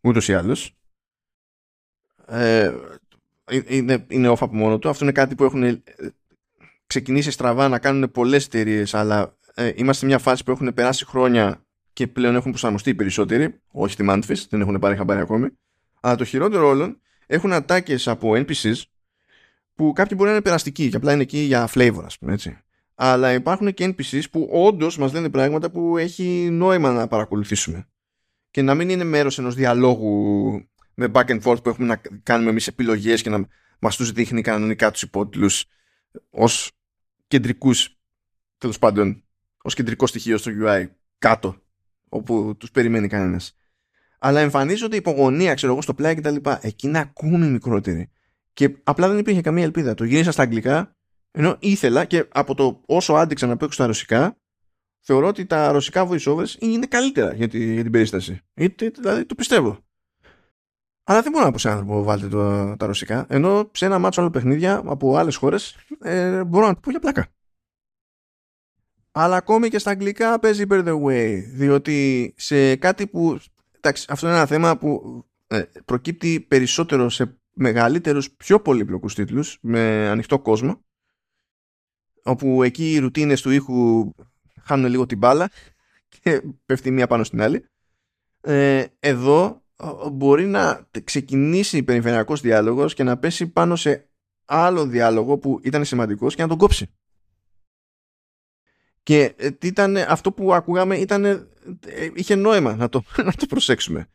[0.00, 0.76] Ούτως ή άλλως.
[2.26, 2.74] Ε,
[3.68, 4.88] είναι, είναι off από μόνο του.
[4.88, 5.82] Αυτό είναι κάτι που έχουν ε,
[6.86, 11.04] ξεκινήσει στραβά να κάνουν πολλές εταιρείες, αλλά ε, είμαστε σε μια φάση που έχουν περάσει
[11.04, 13.60] χρόνια και πλέον έχουν προσαρμοστεί οι περισσότεροι.
[13.70, 15.48] Όχι στη Mantis, δεν έχουν πάρει χαμπάρι ακόμη.
[16.04, 18.82] Αλλά το χειρότερο όλων έχουν ατάκες από NPCs
[19.74, 22.58] που κάποιοι μπορεί να είναι περαστικοί και απλά είναι εκεί για flavor, ας πούμε έτσι
[22.94, 27.88] αλλά υπάρχουν και NPCs που όντως μας λένε πράγματα που έχει νόημα να παρακολουθήσουμε.
[28.50, 30.52] Και να μην είναι μέρος ενός διαλόγου
[30.94, 33.48] με back and forth που έχουμε να κάνουμε εμείς επιλογές και να
[33.78, 35.64] μας τους δείχνει κανονικά τους υπότιτλους
[36.30, 36.72] ως
[37.26, 37.98] κεντρικούς,
[38.58, 39.24] τέλος πάντων,
[39.62, 40.86] ως κεντρικό στοιχείο στο UI
[41.18, 41.56] κάτω,
[42.08, 43.56] όπου τους περιμένει κανένας.
[44.24, 46.36] Αλλά εμφανίζονται υπογωνία, ξέρω εγώ, στο πλάι κτλ.
[46.60, 48.10] Εκεί είναι ακόμη μικρότερη.
[48.52, 49.94] Και απλά δεν υπήρχε καμία ελπίδα.
[49.94, 50.96] Το γύρισα στα αγγλικά
[51.36, 54.38] ενώ ήθελα και από το όσο άντεξα να παίξω στα ρωσικά,
[55.00, 58.40] θεωρώ ότι τα ρωσικά voiceovers είναι καλύτερα για, τη, για την περίσταση.
[58.54, 59.78] δηλαδή το πιστεύω.
[61.04, 63.26] Αλλά δεν μπορώ να πω σε άνθρωπο βάλτε το, τα ρωσικά.
[63.28, 67.00] Ενώ σε ένα μάτσο άλλο παιχνίδια από άλλες χώρες ε, μπορώ να το πω για
[67.00, 67.26] πλάκα.
[69.10, 71.42] Αλλά ακόμη και στα αγγλικά παίζει bear the way.
[71.52, 73.38] Διότι σε κάτι που.
[73.84, 80.08] Εντάξει, αυτό είναι ένα θέμα που ε, προκύπτει περισσότερο σε μεγαλύτερους, πιο πολύπλοκους τίτλους με
[80.08, 80.84] ανοιχτό κόσμο
[82.22, 84.10] όπου εκεί οι ρουτίνες του ήχου
[84.62, 85.50] χάνουν λίγο την μπάλα
[86.08, 87.64] και πέφτει μία πάνω στην άλλη.
[88.40, 89.62] Ε, εδώ
[90.12, 94.08] μπορεί να ξεκινήσει περιφερειακός διάλογος και να πέσει πάνω σε
[94.44, 96.90] άλλο διάλογο που ήταν σημαντικός και να τον κόψει.
[99.04, 101.46] Και ε, ήταν, αυτό που ακούγαμε ήταν, ε,
[102.14, 104.08] είχε νόημα να το, να το προσέξουμε.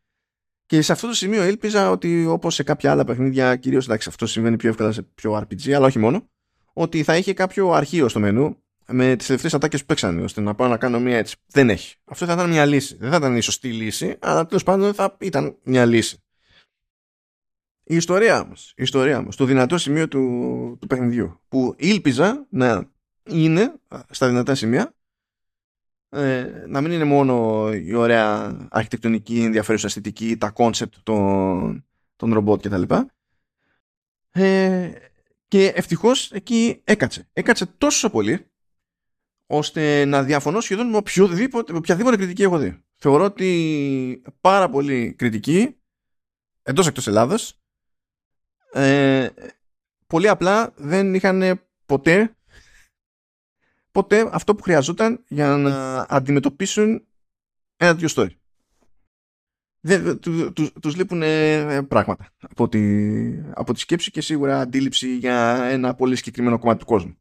[0.65, 4.25] Και σε αυτό το σημείο έλπιζα ότι όπως σε κάποια άλλα παιχνίδια, κυρίως εντάξει αυτό
[4.25, 6.29] συμβαίνει πιο εύκολα σε πιο RPG, αλλά όχι μόνο,
[6.73, 10.55] ότι θα είχε κάποιο αρχείο στο μενού με τις τελευταίες ατάκες που παίξανε, ώστε να
[10.55, 11.35] πάω να κάνω μία έτσι.
[11.47, 11.95] Δεν έχει.
[12.05, 12.97] Αυτό θα ήταν μια λύση.
[12.99, 16.23] Δεν θα ήταν η σωστή λύση, αλλά τέλος πάντων θα ήταν μια λύση.
[17.83, 22.91] Η ιστορία όμως, η ιστορία μας, το δυνατό σημείο του, του παιχνιδιού, που ήλπιζα να
[23.31, 23.73] είναι
[24.09, 24.93] στα δυνατά σημεία,
[26.09, 32.67] ε, να μην είναι μόνο η ωραία αρχιτεκτονική, ενδιαφέρουσα αισθητική, τα concept των, των ρομπότ
[32.67, 32.83] κτλ.
[34.31, 34.91] Ε,
[35.47, 37.27] και ευτυχώς εκεί έκατσε.
[37.33, 38.45] Έκατσε τόσο πολύ,
[39.45, 42.83] ώστε να διαφωνώ σχεδόν με οποιοδήποτε, οποιαδήποτε κριτική έχω δει.
[42.95, 45.75] Θεωρώ ότι πάρα πολύ κριτική,
[46.63, 47.59] εντός εκτός Ελλάδας,
[48.73, 49.27] ε,
[50.07, 52.35] πολύ απλά δεν είχαν ποτέ
[53.91, 57.07] ποτέ αυτό που χρειαζόταν για να αντιμετωπίσουν
[57.77, 58.39] ένα τέτοιο story
[59.81, 62.81] δεν, του, του, τους λείπουν ε, πράγματα από τη,
[63.53, 67.17] από τη σκέψη και σίγουρα αντίληψη για ένα πολύ συγκεκριμένο κομμάτι του κόσμου.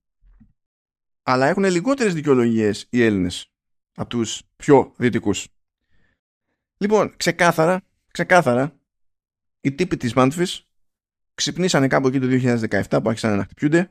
[1.23, 3.53] Αλλά έχουν λιγότερες δικαιολογίες οι Έλληνες
[3.95, 5.49] από τους πιο δυτικούς.
[6.77, 8.79] Λοιπόν, ξεκάθαρα, ξεκάθαρα,
[9.61, 10.69] οι τύποι της Μάντφης
[11.35, 12.27] ξυπνήσανε κάπου εκεί το
[12.91, 13.91] 2017 που άρχισαν να χτυπιούνται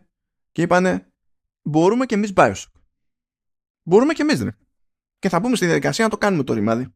[0.52, 1.12] και είπανε
[1.68, 2.72] μπορούμε και εμείς Bioshock.
[3.84, 4.50] Μπορούμε και εμείς, ρε.
[5.20, 6.88] και θα μπούμε στη διαδικασία να το κάνουμε το ρημάδι.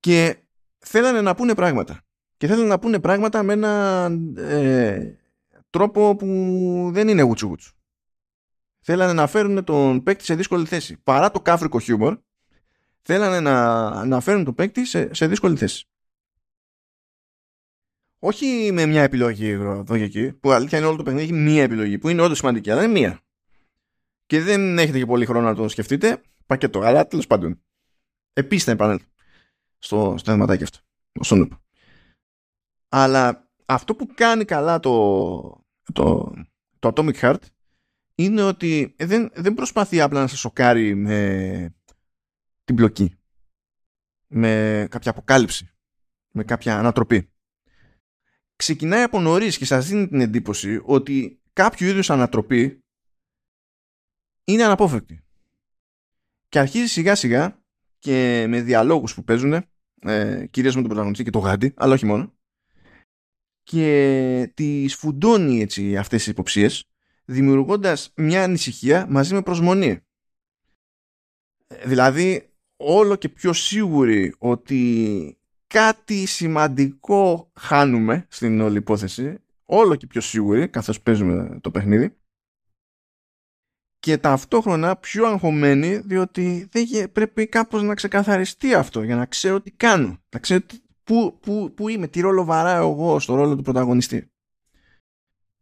[0.00, 0.38] Και
[0.78, 2.02] θέλανε να πούνε πράγματα.
[2.36, 4.04] Και θέλανε να πούνε πράγματα με ένα
[4.36, 5.16] ε,
[5.70, 6.26] τρόπο που
[6.92, 7.74] δεν είναι γουτσου γουτσου.
[8.80, 10.96] Θέλανε να φέρουν τον παίκτη σε δύσκολη θέση.
[10.96, 12.18] Παρά το κάφρικο χιούμορ,
[13.02, 15.89] θέλανε να, να φέρουν τον παίκτη σε, σε δύσκολη θέση.
[18.22, 21.62] Όχι με μια επιλογή εδώ και εκεί, που αλήθεια είναι όλο το παιχνίδι έχει μία
[21.62, 23.20] επιλογή, που είναι όντως σημαντική, αλλά είναι μία.
[24.26, 27.62] Και δεν έχετε και πολύ χρόνο να το σκεφτείτε, πακέτο, αλλά τέλος πάντων.
[28.32, 29.06] Επίση θα επανέλθω
[29.78, 30.78] στο, στο θεματάκι αυτό.
[31.20, 31.62] Στον
[32.88, 36.32] Αλλά αυτό που κάνει καλά το, το,
[36.78, 37.42] το Atomic Heart
[38.14, 41.74] είναι ότι δεν, δεν προσπαθεί απλά να σε σοκάρει με
[42.64, 43.14] την μπλοκή.
[44.26, 45.70] Με κάποια αποκάλυψη.
[46.30, 47.30] Με κάποια ανατροπή.
[48.60, 52.84] Ξεκινάει από νωρίς και σας δίνει την εντύπωση ότι κάποιο είδους ανατροπή
[54.44, 55.24] είναι αναπόφευκτη.
[56.48, 57.62] Και αρχίζει σιγά σιγά
[57.98, 59.52] και με διαλόγους που παίζουν
[60.00, 62.34] ε, κυρίως με τον πρωταγωνιστή και το γάντι, αλλά όχι μόνο
[63.62, 66.84] και τις φουντώνει έτσι αυτές τις υποψίες
[67.24, 70.00] δημιουργώντας μια ανησυχία μαζί με προσμονή.
[71.84, 75.39] Δηλαδή όλο και πιο σίγουροι ότι
[75.74, 82.16] κάτι σημαντικό χάνουμε στην όλη υπόθεση όλο και πιο σίγουροι καθώς παίζουμε το παιχνίδι
[83.98, 89.70] και ταυτόχρονα πιο αγχωμένοι διότι δεν πρέπει κάπως να ξεκαθαριστεί αυτό για να ξέρω τι
[89.70, 90.60] κάνω να ξέρω
[91.04, 94.30] πού, πού, πού είμαι, τι ρόλο βαράω εγώ στο ρόλο του πρωταγωνιστή.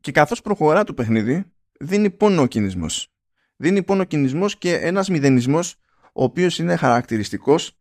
[0.01, 1.45] Και καθώς προχωρά το παιχνίδι
[1.81, 3.13] δίνει πόνο ο κινησμός.
[3.57, 5.77] Δίνει πόνο ο κινησμός και ένας μηδενισμός
[6.13, 7.79] ο οποίος είναι χαρακτηριστικός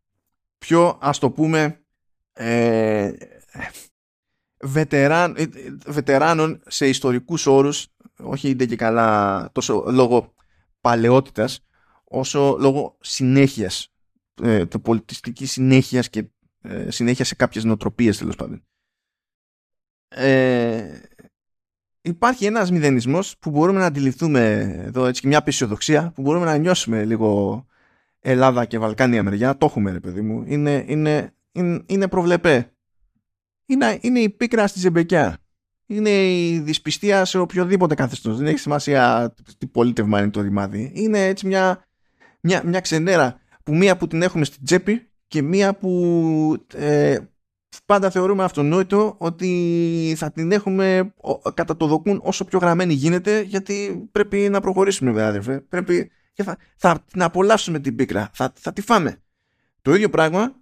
[0.58, 1.82] πιο ας το πούμε
[2.38, 3.12] ε,
[4.60, 5.46] βετεράν, ε,
[5.86, 7.88] βετεράνων σε ιστορικούς όρους
[8.20, 10.34] όχι είτε και καλά τόσο λόγω
[10.82, 11.66] παλαιότητας
[12.04, 13.94] όσο λόγω συνέχειας
[14.42, 16.26] ε, το πολιτιστική συνέχεια και
[16.62, 18.64] ε, συνέχεια σε κάποιες νοοτροπίες τέλος πάντων.
[20.08, 21.02] Ε,
[22.02, 24.42] υπάρχει ένας μηδενισμός που μπορούμε να αντιληφθούμε
[24.86, 27.66] εδώ έτσι και μια απεσιοδοξία που μπορούμε να νιώσουμε λίγο
[28.20, 29.58] Ελλάδα και Βαλκάνια μεριά.
[29.58, 30.44] Το έχουμε ρε παιδί μου.
[30.48, 32.72] Είναι, είναι, είναι, είναι προβλεπέ
[33.66, 35.38] είναι, είναι η πίκρα στη ζεμπεκιά
[35.88, 38.38] είναι η δυσπιστία σε οποιοδήποτε καθεστώς.
[38.38, 40.92] Δεν έχει σημασία τι πολίτευμα είναι το ρημάδι.
[40.94, 41.88] Είναι έτσι μια,
[42.40, 47.18] μια, μια ξενέρα που μία που την έχουμε στην τσέπη και μία που ε,
[47.86, 51.14] πάντα θεωρούμε αυτονόητο ότι θα την έχουμε
[51.54, 55.60] κατά το δοκούν όσο πιο γραμμένη γίνεται γιατί πρέπει να προχωρήσουμε βέβαια αδερφέ.
[55.60, 58.30] Πρέπει, και θα, θα την απολαύσουμε την πίκρα.
[58.34, 59.22] Θα, θα τη φάμε.
[59.82, 60.56] Το ίδιο πράγμα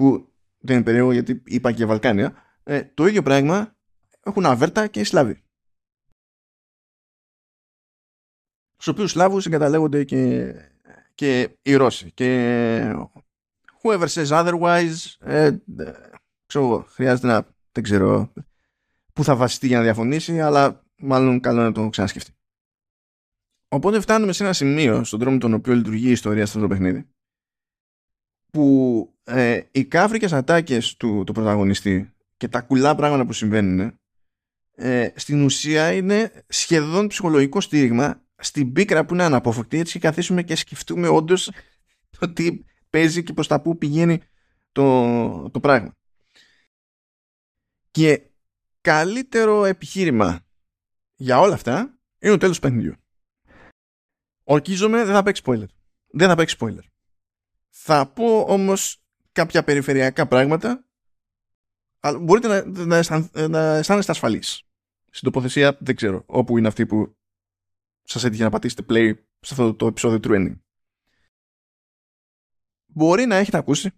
[0.00, 3.76] που δεν είναι περίεργο γιατί είπα και Βαλκάνια ε, το ίδιο πράγμα
[4.22, 5.42] έχουν αβέρτα και οι Σλάβοι.
[8.72, 10.54] Στους οποίους Σλάβους εγκαταλέγονται και,
[11.14, 12.12] και οι Ρώσοι.
[12.12, 12.94] Και
[13.82, 15.56] whoever says otherwise, ε,
[16.46, 18.32] ξέρω, χρειάζεται να, δεν ξέρω
[19.12, 22.32] πού θα βασιστεί για να διαφωνήσει, αλλά μάλλον καλό να το ξανασκεφτεί.
[23.68, 26.60] Οπότε φτάνουμε σε ένα σημείο στον τρόπο με τον οποίο λειτουργεί η ιστορία σε αυτό
[26.60, 27.10] το παιχνίδι
[28.52, 33.98] που ε, οι κάφρικες ατάκες του, του πρωταγωνιστή και τα κουλά πράγματα που συμβαίνουν
[34.74, 40.42] ε, στην ουσία είναι σχεδόν ψυχολογικό στήριγμα στην πίκρα που είναι αναπόφευκτη έτσι και καθίσουμε
[40.42, 41.50] και σκεφτούμε όντως
[42.18, 44.22] το τι παίζει και προς τα που πηγαίνει
[44.72, 45.94] το, το πράγμα.
[47.90, 48.22] Και
[48.80, 50.40] καλύτερο επιχείρημα
[51.14, 52.94] για όλα αυτά είναι το τέλος του παιχνιδιού.
[54.44, 55.66] Ορκίζομαι δεν θα παίξει spoiler.
[56.06, 56.84] Δεν θα παίξει spoiler.
[57.70, 60.84] Θα πω όμως κάποια περιφερειακά πράγματα
[62.00, 64.62] αλλά μπορείτε να, να, να αισθάνεστε ασφαλείς
[65.10, 67.16] στην τοποθεσία δεν ξέρω όπου είναι αυτή που
[68.02, 70.58] σας έτυχε να πατήσετε play σε αυτό το επεισόδιο του Ending.
[72.86, 73.90] Μπορεί να έχετε ακούσει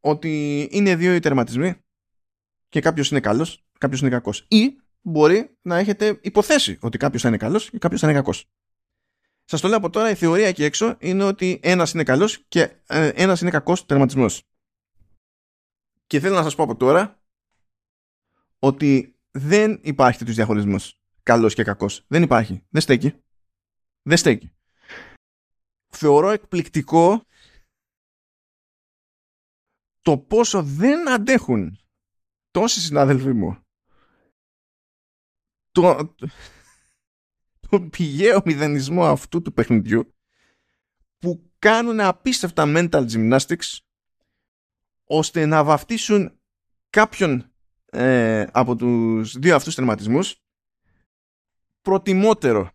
[0.00, 1.74] ότι είναι δύο οι τερματισμοί
[2.68, 4.46] και κάποιος είναι καλός, κάποιος είναι κακός.
[4.48, 8.50] Ή μπορεί να έχετε υποθέσει ότι κάποιος θα είναι καλός και κάποιος θα είναι κακός.
[9.50, 12.76] Σας το λέω από τώρα, η θεωρία εκεί έξω είναι ότι ένας είναι καλός και
[12.86, 14.42] ε, ένας είναι κακός τερματισμός.
[16.06, 17.22] Και θέλω να σας πω από τώρα
[18.58, 22.04] ότι δεν υπάρχει τέτοιος διαχωρισμός καλός και κακός.
[22.08, 22.66] Δεν υπάρχει.
[22.68, 23.22] Δεν στέκει.
[24.02, 24.52] Δεν στέκει.
[25.88, 27.24] Θεωρώ εκπληκτικό
[30.00, 31.78] το πόσο δεν αντέχουν
[32.50, 33.64] τόσοι συνάδελφοί μου
[35.70, 36.14] το,
[37.70, 40.14] το πηγαίο μηδενισμό αυτού του παιχνιδιού
[41.18, 43.78] που κάνουν απίστευτα mental gymnastics
[45.04, 46.40] ώστε να βαφτίσουν
[46.90, 47.52] κάποιον
[47.90, 50.36] ε, από τους δύο αυτούς τερματισμούς
[51.82, 52.70] προτιμότερο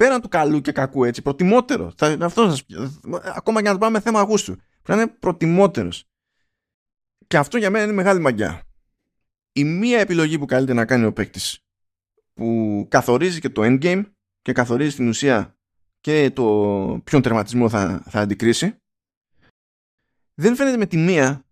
[0.00, 1.92] πέραν του καλού και κακού έτσι, προτιμότερο.
[1.96, 2.66] Θα, αυτό σας,
[3.22, 4.56] ακόμα και να το πάμε θέμα αγούστου.
[4.56, 6.04] Πρέπει να είναι προτιμότερος.
[7.26, 8.62] Και αυτό για μένα είναι μεγάλη μαγιά.
[9.52, 11.64] Η μία επιλογή που καλείται να κάνει ο παίκτης
[12.40, 14.04] που καθορίζει και το endgame
[14.42, 15.56] και καθορίζει την ουσία
[16.00, 18.76] και το ποιον τερματισμό θα, θα αντικρίσει.
[20.34, 21.44] Δεν φαίνεται με τη μία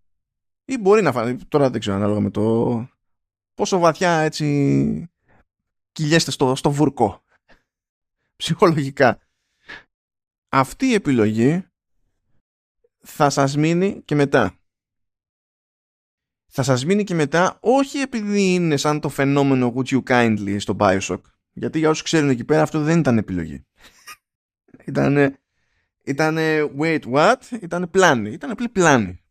[0.65, 2.87] ή μπορεί να φανεί, τώρα δεν ξέρω ανάλογα με το
[3.53, 5.09] πόσο βαθιά έτσι
[5.91, 7.23] κυλιέστε στο, στο βουρκό
[8.35, 9.19] ψυχολογικά.
[10.49, 11.65] Αυτή η επιλογή
[12.99, 14.58] θα σας μείνει και μετά
[16.51, 20.75] θα σας μείνει και μετά όχι επειδή είναι σαν το φαινόμενο Would You Kindly στο
[20.79, 21.21] Bioshock.
[21.51, 23.65] Γιατί για όσους ξέρουν εκεί πέρα αυτό δεν ήταν επιλογή.
[24.85, 25.37] Ήταν
[26.03, 29.23] ήτανε wait what; Ήταν πλάνη ήταν απλή πλάνη.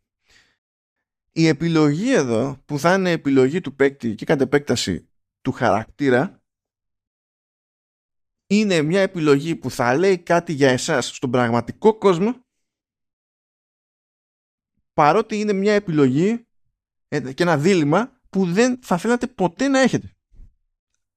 [1.32, 5.08] Η επιλογή εδώ που θα είναι επιλογή του παίκτη και κατ' επέκταση
[5.40, 6.42] του χαρακτήρα
[8.46, 12.34] είναι μια επιλογή που θα λέει κάτι για εσάς στον πραγματικό κόσμο
[14.92, 16.46] παρότι είναι μια επιλογή ε,
[17.09, 20.16] και ένα δίλημα που δεν θα θέλατε ποτέ να έχετε.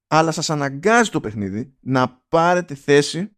[0.07, 3.35] Αλλά σας αναγκάζει το παιχνίδι να πάρετε θέση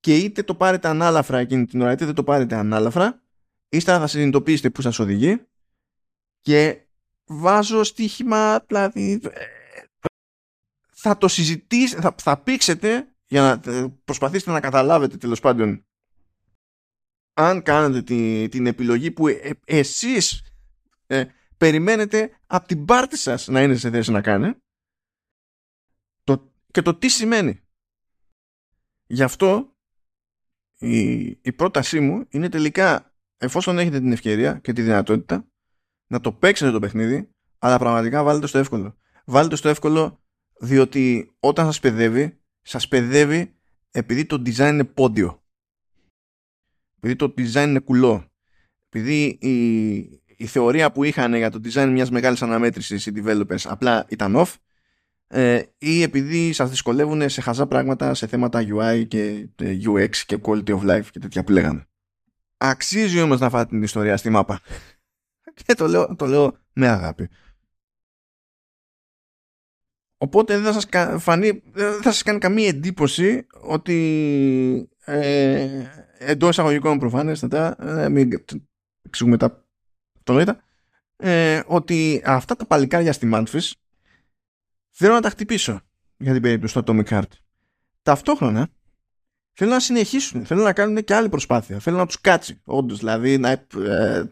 [0.00, 3.22] και είτε το πάρετε ανάλαφρα εκείνη την ώρα είτε δεν το πάρετε ανάλαφρα
[3.68, 5.46] ύστερα θα συνειδητοποιήσετε που σας οδηγεί
[6.40, 6.86] και
[7.24, 9.20] βάζω στοίχημα δηλαδή
[10.88, 15.86] θα το συζητήσετε θα, θα πήξετε για να ε, προσπαθήσετε να καταλάβετε τέλος πάντων
[17.34, 20.47] αν κάνετε τη, την επιλογή που ε, εσείς
[21.08, 21.24] ε,
[21.56, 24.54] περιμένετε από την πάρτη σας να είναι σε θέση να κάνει
[26.24, 27.60] το, και το τι σημαίνει.
[29.06, 29.76] Γι' αυτό
[30.78, 35.48] η, η πρότασή μου είναι τελικά εφόσον έχετε την ευκαιρία και τη δυνατότητα
[36.06, 38.96] να το παίξετε το παιχνίδι αλλά πραγματικά βάλετε στο εύκολο.
[39.24, 40.22] Βάλετε στο εύκολο
[40.60, 43.54] διότι όταν σας παιδεύει σας παιδεύει
[43.90, 45.42] επειδή το design είναι πόντιο.
[46.96, 48.32] Επειδή το design είναι κουλό.
[48.88, 54.04] Επειδή η, η θεωρία που είχαν για το design μιας μεγάλης αναμέτρησης οι developers απλά
[54.08, 54.54] ήταν off
[55.26, 60.38] ε, ή επειδή σας δυσκολεύουν σε χαζά πράγματα σε θέματα UI και ε, UX και
[60.42, 61.86] quality of life και τέτοια που λέγανε.
[62.56, 64.60] Αξίζει όμως να φάτε την ιστορία στη μάπα.
[65.64, 67.28] Και το λέω, το λέω με αγάπη.
[70.16, 70.88] Οπότε δεν θα σας,
[71.22, 75.82] φανεί, δεν θα σας κάνει καμία εντύπωση ότι ε,
[76.18, 78.30] εντός εισαγωγικών προφανέστατα ε, μην
[79.02, 79.67] εξηγούμε τα
[80.34, 80.60] το
[81.16, 83.70] ε, ότι αυτά τα παλικάρια στη Manfis
[84.90, 85.80] θέλω να τα χτυπήσω
[86.16, 87.30] για την περίπτωση του Atomic Heart.
[88.02, 88.68] Ταυτόχρονα
[89.52, 93.38] θέλω να συνεχίσουν, θέλω να κάνουν και άλλη προσπάθεια, θέλω να τους κάτσει όντως, δηλαδή
[93.38, 94.30] να, ε,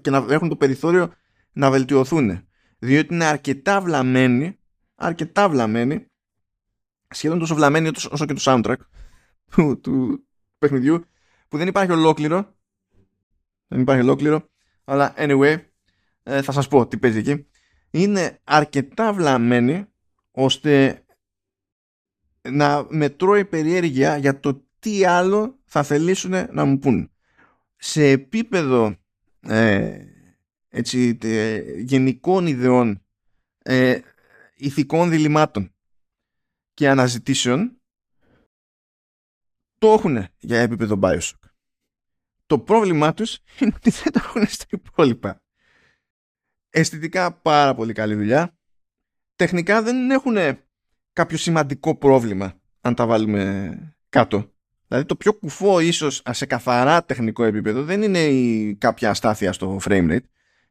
[0.00, 1.12] και να έχουν το περιθώριο
[1.52, 2.48] να βελτιωθούν.
[2.78, 4.58] Διότι είναι αρκετά βλαμμένοι,
[4.94, 6.06] αρκετά βλαμμένοι,
[7.08, 8.76] σχεδόν τόσο βλαμμένοι όσο και το soundtrack
[9.50, 10.26] του, του
[10.58, 11.04] παιχνιδιού,
[11.48, 12.54] που δεν υπάρχει ολόκληρο,
[13.66, 14.48] δεν υπάρχει ολόκληρο,
[14.88, 15.56] αλλά anyway,
[16.22, 17.46] ε, θα σας πω τι παίζει εκεί.
[17.90, 19.86] Είναι αρκετά βλαμμένη
[20.30, 21.04] ώστε
[22.48, 27.10] να με τρώει περιέργεια για το τι άλλο θα θελήσουν να μου πούν.
[27.76, 28.96] Σε επίπεδο
[29.40, 29.98] ε,
[30.68, 31.18] έτσι,
[31.78, 33.04] γενικών ιδεών,
[33.62, 33.98] ε,
[34.54, 35.74] ηθικών διλημάτων
[36.74, 37.80] και αναζητήσεων,
[39.78, 41.45] το έχουν για επίπεδο Bioshock.
[42.46, 45.42] Το πρόβλημά τους είναι ότι δεν το έχουν στα υπόλοιπα.
[46.70, 48.58] Αισθητικά πάρα πολύ καλή δουλειά.
[49.36, 50.36] Τεχνικά δεν έχουν
[51.12, 54.50] κάποιο σημαντικό πρόβλημα αν τα βάλουμε κάτω.
[54.88, 59.78] Δηλαδή το πιο κουφό ίσως σε καθαρά τεχνικό επίπεδο δεν είναι η κάποια αστάθεια στο
[59.84, 60.24] frame rate.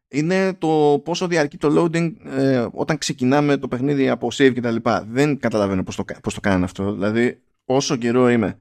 [0.08, 4.76] Είναι το πόσο διαρκεί το loading ε, όταν ξεκινάμε το παιχνίδι από save κτλ.
[5.08, 6.94] Δεν καταλαβαίνω πώς το, πώς το κάνουν αυτό.
[6.94, 8.60] Δηλαδή όσο καιρό είμαι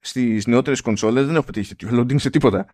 [0.00, 2.66] στις νεότερες κονσόλες δεν έχω πετύχει τέτοιο loading σε τίποτα.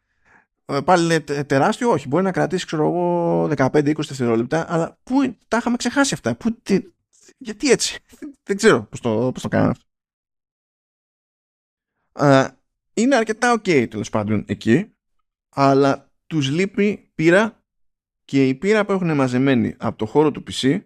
[0.64, 2.08] Ε, πάλι λέει τεράστιο, όχι.
[2.08, 6.34] Μπορεί να κρατήσει, ξέρω εγώ, 15-20 δευτερόλεπτα, αλλά πού τα είχαμε ξεχάσει αυτά.
[6.34, 6.80] Πού, τι,
[7.38, 7.98] γιατί έτσι;
[8.46, 9.84] δεν ξέρω πώς το, πώς το κάνω αυτό.
[12.94, 14.94] είναι αρκετά ok τέλος πάντων εκεί,
[15.48, 17.64] αλλά τους λείπει πείρα
[18.24, 20.80] και η πείρα που έχουν μαζεμένη από το χώρο του PC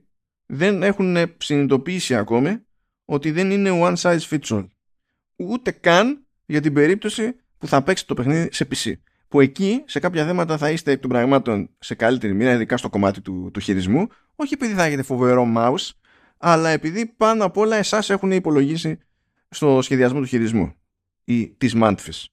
[0.47, 2.66] δεν έχουν συνειδητοποιήσει ακόμη
[3.05, 4.66] ότι δεν είναι one size fits all.
[5.36, 8.93] Ούτε καν για την περίπτωση που θα παίξει το παιχνίδι σε PC.
[9.29, 12.89] Που εκεί σε κάποια θέματα θα είστε εκ των πραγμάτων σε καλύτερη μοίρα, ειδικά στο
[12.89, 15.91] κομμάτι του, του χειρισμού, όχι επειδή θα έχετε φοβερό mouse,
[16.39, 18.99] αλλά επειδή πάνω απ' όλα εσάς έχουν υπολογίσει
[19.49, 20.75] στο σχεδιασμό του χειρισμού
[21.25, 22.25] ή της Mundfish.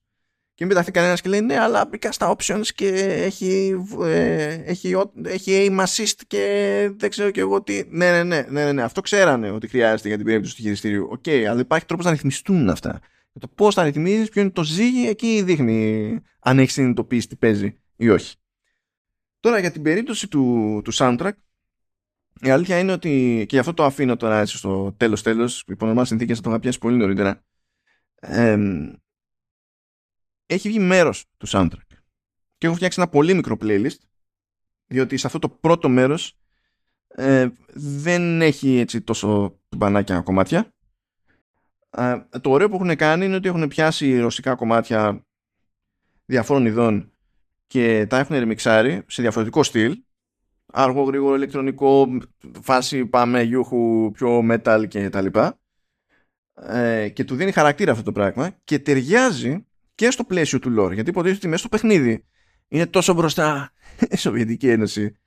[0.53, 2.87] Και μην πεταχθεί κανένας και λέει ναι, αλλά μπήκα στα options και
[3.23, 7.83] έχει, ε, έχει, έχει aim assist και δεν ξέρω και εγώ τι.
[7.89, 8.81] Ναι, ναι, ναι, ναι, ναι, ναι.
[8.81, 11.07] αυτό ξέρανε ότι χρειάζεται για την περίπτωση του χειριστήριου.
[11.11, 13.01] Οκ, okay, αλλά υπάρχει τρόπος να ρυθμιστούν αυτά.
[13.39, 17.81] Το πώς θα ρυθμίζεις, ποιο είναι το ζύγι, εκεί δείχνει αν έχεις συνειδητοποιήσει τι παίζει
[17.95, 18.35] ή όχι.
[19.39, 21.31] Τώρα για την περίπτωση του, του soundtrack,
[22.41, 25.85] η αλήθεια είναι ότι και γι' αυτό το αφήνω τώρα έτσι στο τέλος τέλος, υπό
[25.85, 27.45] νορμάλ συνθήκες θα το είχα πιάσει πολύ νωρίτερα.
[28.15, 28.57] Ε,
[30.45, 31.97] έχει βγει μέρος του soundtrack.
[32.57, 33.97] Και έχω φτιάξει ένα πολύ μικρό playlist,
[34.85, 36.39] διότι σε αυτό το πρώτο μέρος
[37.07, 40.73] ε, δεν έχει έτσι τόσο μπανάκια κομμάτια.
[41.97, 45.25] Ε, το ωραίο που έχουν κάνει είναι ότι έχουν πιάσει ρωσικά κομμάτια
[46.25, 47.11] διαφόρων ειδών
[47.67, 50.01] και τα έχουν ρεμιξάρει σε διαφορετικό στυλ.
[50.65, 52.17] Αργό γρήγορο ηλεκτρονικό
[52.61, 55.59] φάση πάμε γιούχου πιο metal και τα λοιπά.
[56.61, 60.93] Ε, και του δίνει χαρακτήρα αυτό το πράγμα και ταιριάζει και στο πλαίσιο του lore
[60.93, 62.25] γιατί υποτίθεται ότι μέσα στο παιχνίδι
[62.67, 63.73] είναι τόσο μπροστά
[64.11, 65.17] η Σοβιετική Ένωση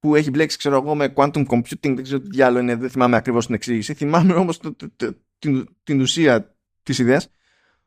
[0.00, 3.16] που έχει μπλέξει ξέρω εγώ με quantum computing δεν ξέρω τι άλλο είναι δεν θυμάμαι
[3.16, 3.94] ακριβώς την εξήγηση.
[3.94, 7.28] Θυμάμαι όμως το, το, το, την, την ουσία της ιδέας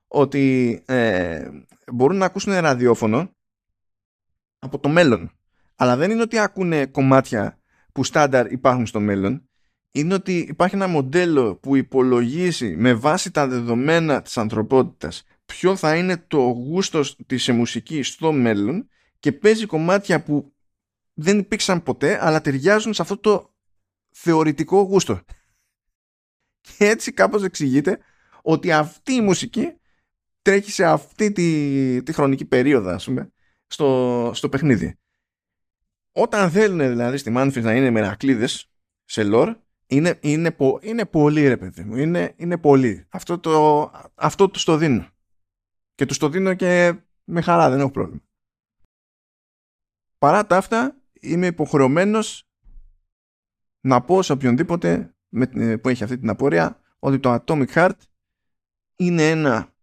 [0.07, 1.49] ότι ε,
[1.93, 3.35] μπορούν να ακούσουν ραδιόφωνο
[4.59, 5.31] από το μέλλον.
[5.75, 7.59] Αλλά δεν είναι ότι ακούνε κομμάτια
[7.91, 9.47] που στάνταρ υπάρχουν στο μέλλον.
[9.91, 15.95] Είναι ότι υπάρχει ένα μοντέλο που υπολογίζει με βάση τα δεδομένα της ανθρωπότητας ποιο θα
[15.95, 18.87] είναι το γούστος της μουσική στο μέλλον
[19.19, 20.53] και παίζει κομμάτια που
[21.13, 23.53] δεν υπήρξαν ποτέ αλλά ταιριάζουν σε αυτό το
[24.09, 25.21] θεωρητικό γούστο.
[26.63, 27.99] Και έτσι κάπως εξηγείται
[28.41, 29.73] ότι αυτή η μουσική
[30.41, 33.31] τρέχει σε αυτή τη, τη χρονική περίοδο ας πούμε
[33.67, 34.97] στο, στο παιχνίδι.
[36.11, 38.71] Όταν θέλουν δηλαδή στη Manfield να είναι μερακλείδες
[39.03, 39.55] σε lore,
[39.87, 41.95] είναι, είναι, είναι πολύ ρε παιδί μου.
[41.95, 43.07] Είναι, είναι πολύ.
[43.09, 45.07] Αυτό, το, αυτό τους το δίνω.
[45.95, 46.93] Και τους το δίνω και
[47.23, 48.21] με χαρά, δεν έχω πρόβλημα.
[50.17, 52.47] Παρά τα αυτά, είμαι υποχρεωμένος
[53.79, 55.12] να πω σε οποιονδήποτε
[55.81, 57.97] που έχει αυτή την απορία ότι το Atomic Heart
[58.95, 59.73] είναι ένα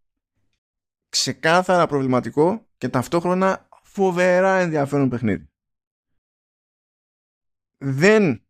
[1.08, 5.48] ξεκάθαρα προβληματικό και ταυτόχρονα φοβερά ενδιαφέρον παιχνίδι.
[7.78, 8.42] Δεν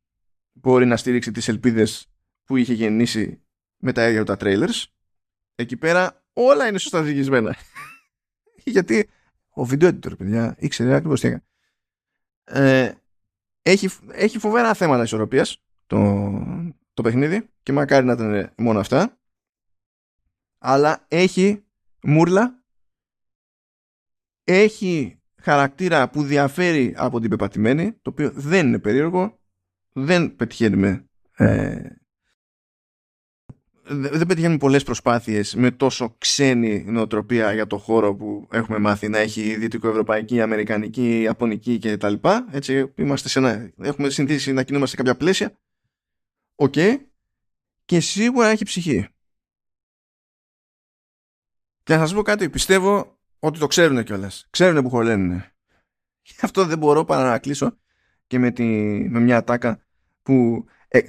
[0.52, 2.12] μπορεί να στηρίξει τις ελπίδες
[2.44, 3.42] που είχε γεννήσει
[3.76, 4.84] με τα ίδια τα trailers.
[5.54, 7.56] Εκεί πέρα όλα είναι σωστά διηγισμένα.
[8.64, 9.08] Γιατί
[9.48, 11.44] ο βίντεο editor, παιδιά, ήξερε ακριβώς τι έκανε.
[12.44, 12.92] Ε,
[13.62, 15.98] έχει, έχει φοβερά θέματα ισορροπίας το,
[17.02, 19.18] το παιχνίδι και μακάρι να ήταν μόνο αυτά.
[20.58, 21.64] Αλλά έχει
[22.02, 22.64] μούρλα,
[24.44, 29.38] έχει χαρακτήρα που διαφέρει από την πεπατημένη, το οποίο δεν είναι περίεργο,
[29.92, 31.04] δεν πετυχαίνουμε
[31.36, 32.00] ε,
[33.92, 39.18] δεν πετυχαίνουμε πολλές προσπάθειες με τόσο ξένη νοοτροπία για το χώρο που έχουμε μάθει να
[39.18, 42.46] έχει δυτικοευρωπαϊκή, αμερικανική, ιαπωνική και τα λοιπά.
[42.50, 45.58] Έτσι, είμαστε σε ένα, έχουμε συνηθίσει να κινούμαστε σε κάποια πλαίσια.
[46.60, 46.74] Οκ.
[47.84, 49.08] Και σίγουρα έχει ψυχή.
[51.82, 54.46] Και να σας πω κάτι, πιστεύω ότι το ξέρουν κιόλας.
[54.50, 55.42] Ξέρουν που χωλαίνουν.
[56.22, 57.78] Γι' αυτό δεν μπορώ παρά να κλείσω
[58.26, 58.64] και με, τη,
[59.08, 59.86] με μια ατάκα
[60.22, 61.00] που ε,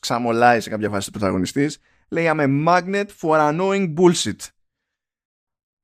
[0.00, 1.78] ξαμολάει σε κάποια φάση του πρωταγωνιστής
[2.08, 4.48] λέει I'm a magnet for annoying bullshit.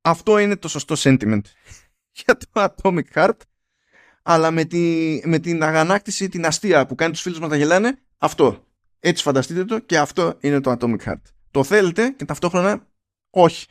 [0.01, 1.43] Αυτό είναι το σωστό sentiment
[2.25, 3.39] για το Atomic Heart
[4.23, 7.99] αλλά με, τη, με την αγανάκτηση, την αστεία που κάνει τους φίλους μας να γελάνε
[8.19, 8.65] αυτό.
[9.01, 11.23] Έτσι φανταστείτε το και αυτό είναι το Atomic Heart.
[11.51, 12.87] Το θέλετε και ταυτόχρονα
[13.31, 13.67] όχι.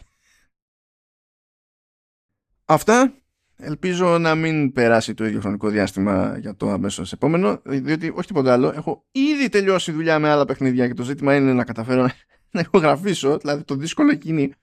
[2.65, 3.13] Αυτά.
[3.61, 8.53] Ελπίζω να μην περάσει το ίδιο χρονικό διάστημα για το αμέσως επόμενο, διότι όχι τίποτα
[8.53, 8.73] άλλο.
[8.75, 12.09] Έχω ήδη τελειώσει δουλειά με άλλα παιχνίδια και το ζήτημα είναι να καταφέρω
[12.51, 14.53] να ηχογραφήσω, δηλαδή το δύσκολο εκείνη.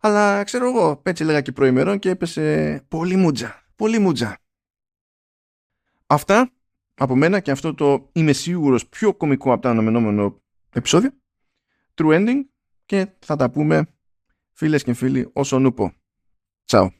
[0.00, 3.62] Αλλά ξέρω εγώ, έτσι έλεγα και προημερών και έπεσε πολύ μουτζα.
[3.76, 4.39] Πολύ μουτζα.
[6.12, 6.52] Αυτά
[6.94, 10.42] από μένα και αυτό το είμαι σίγουρος πιο κομικό από το αναμενόμενο
[10.72, 11.10] επεισόδιο.
[11.94, 12.40] True ending
[12.86, 13.94] και θα τα πούμε
[14.52, 15.92] φίλες και φίλοι όσον ούπο.
[16.64, 16.99] Τσάου.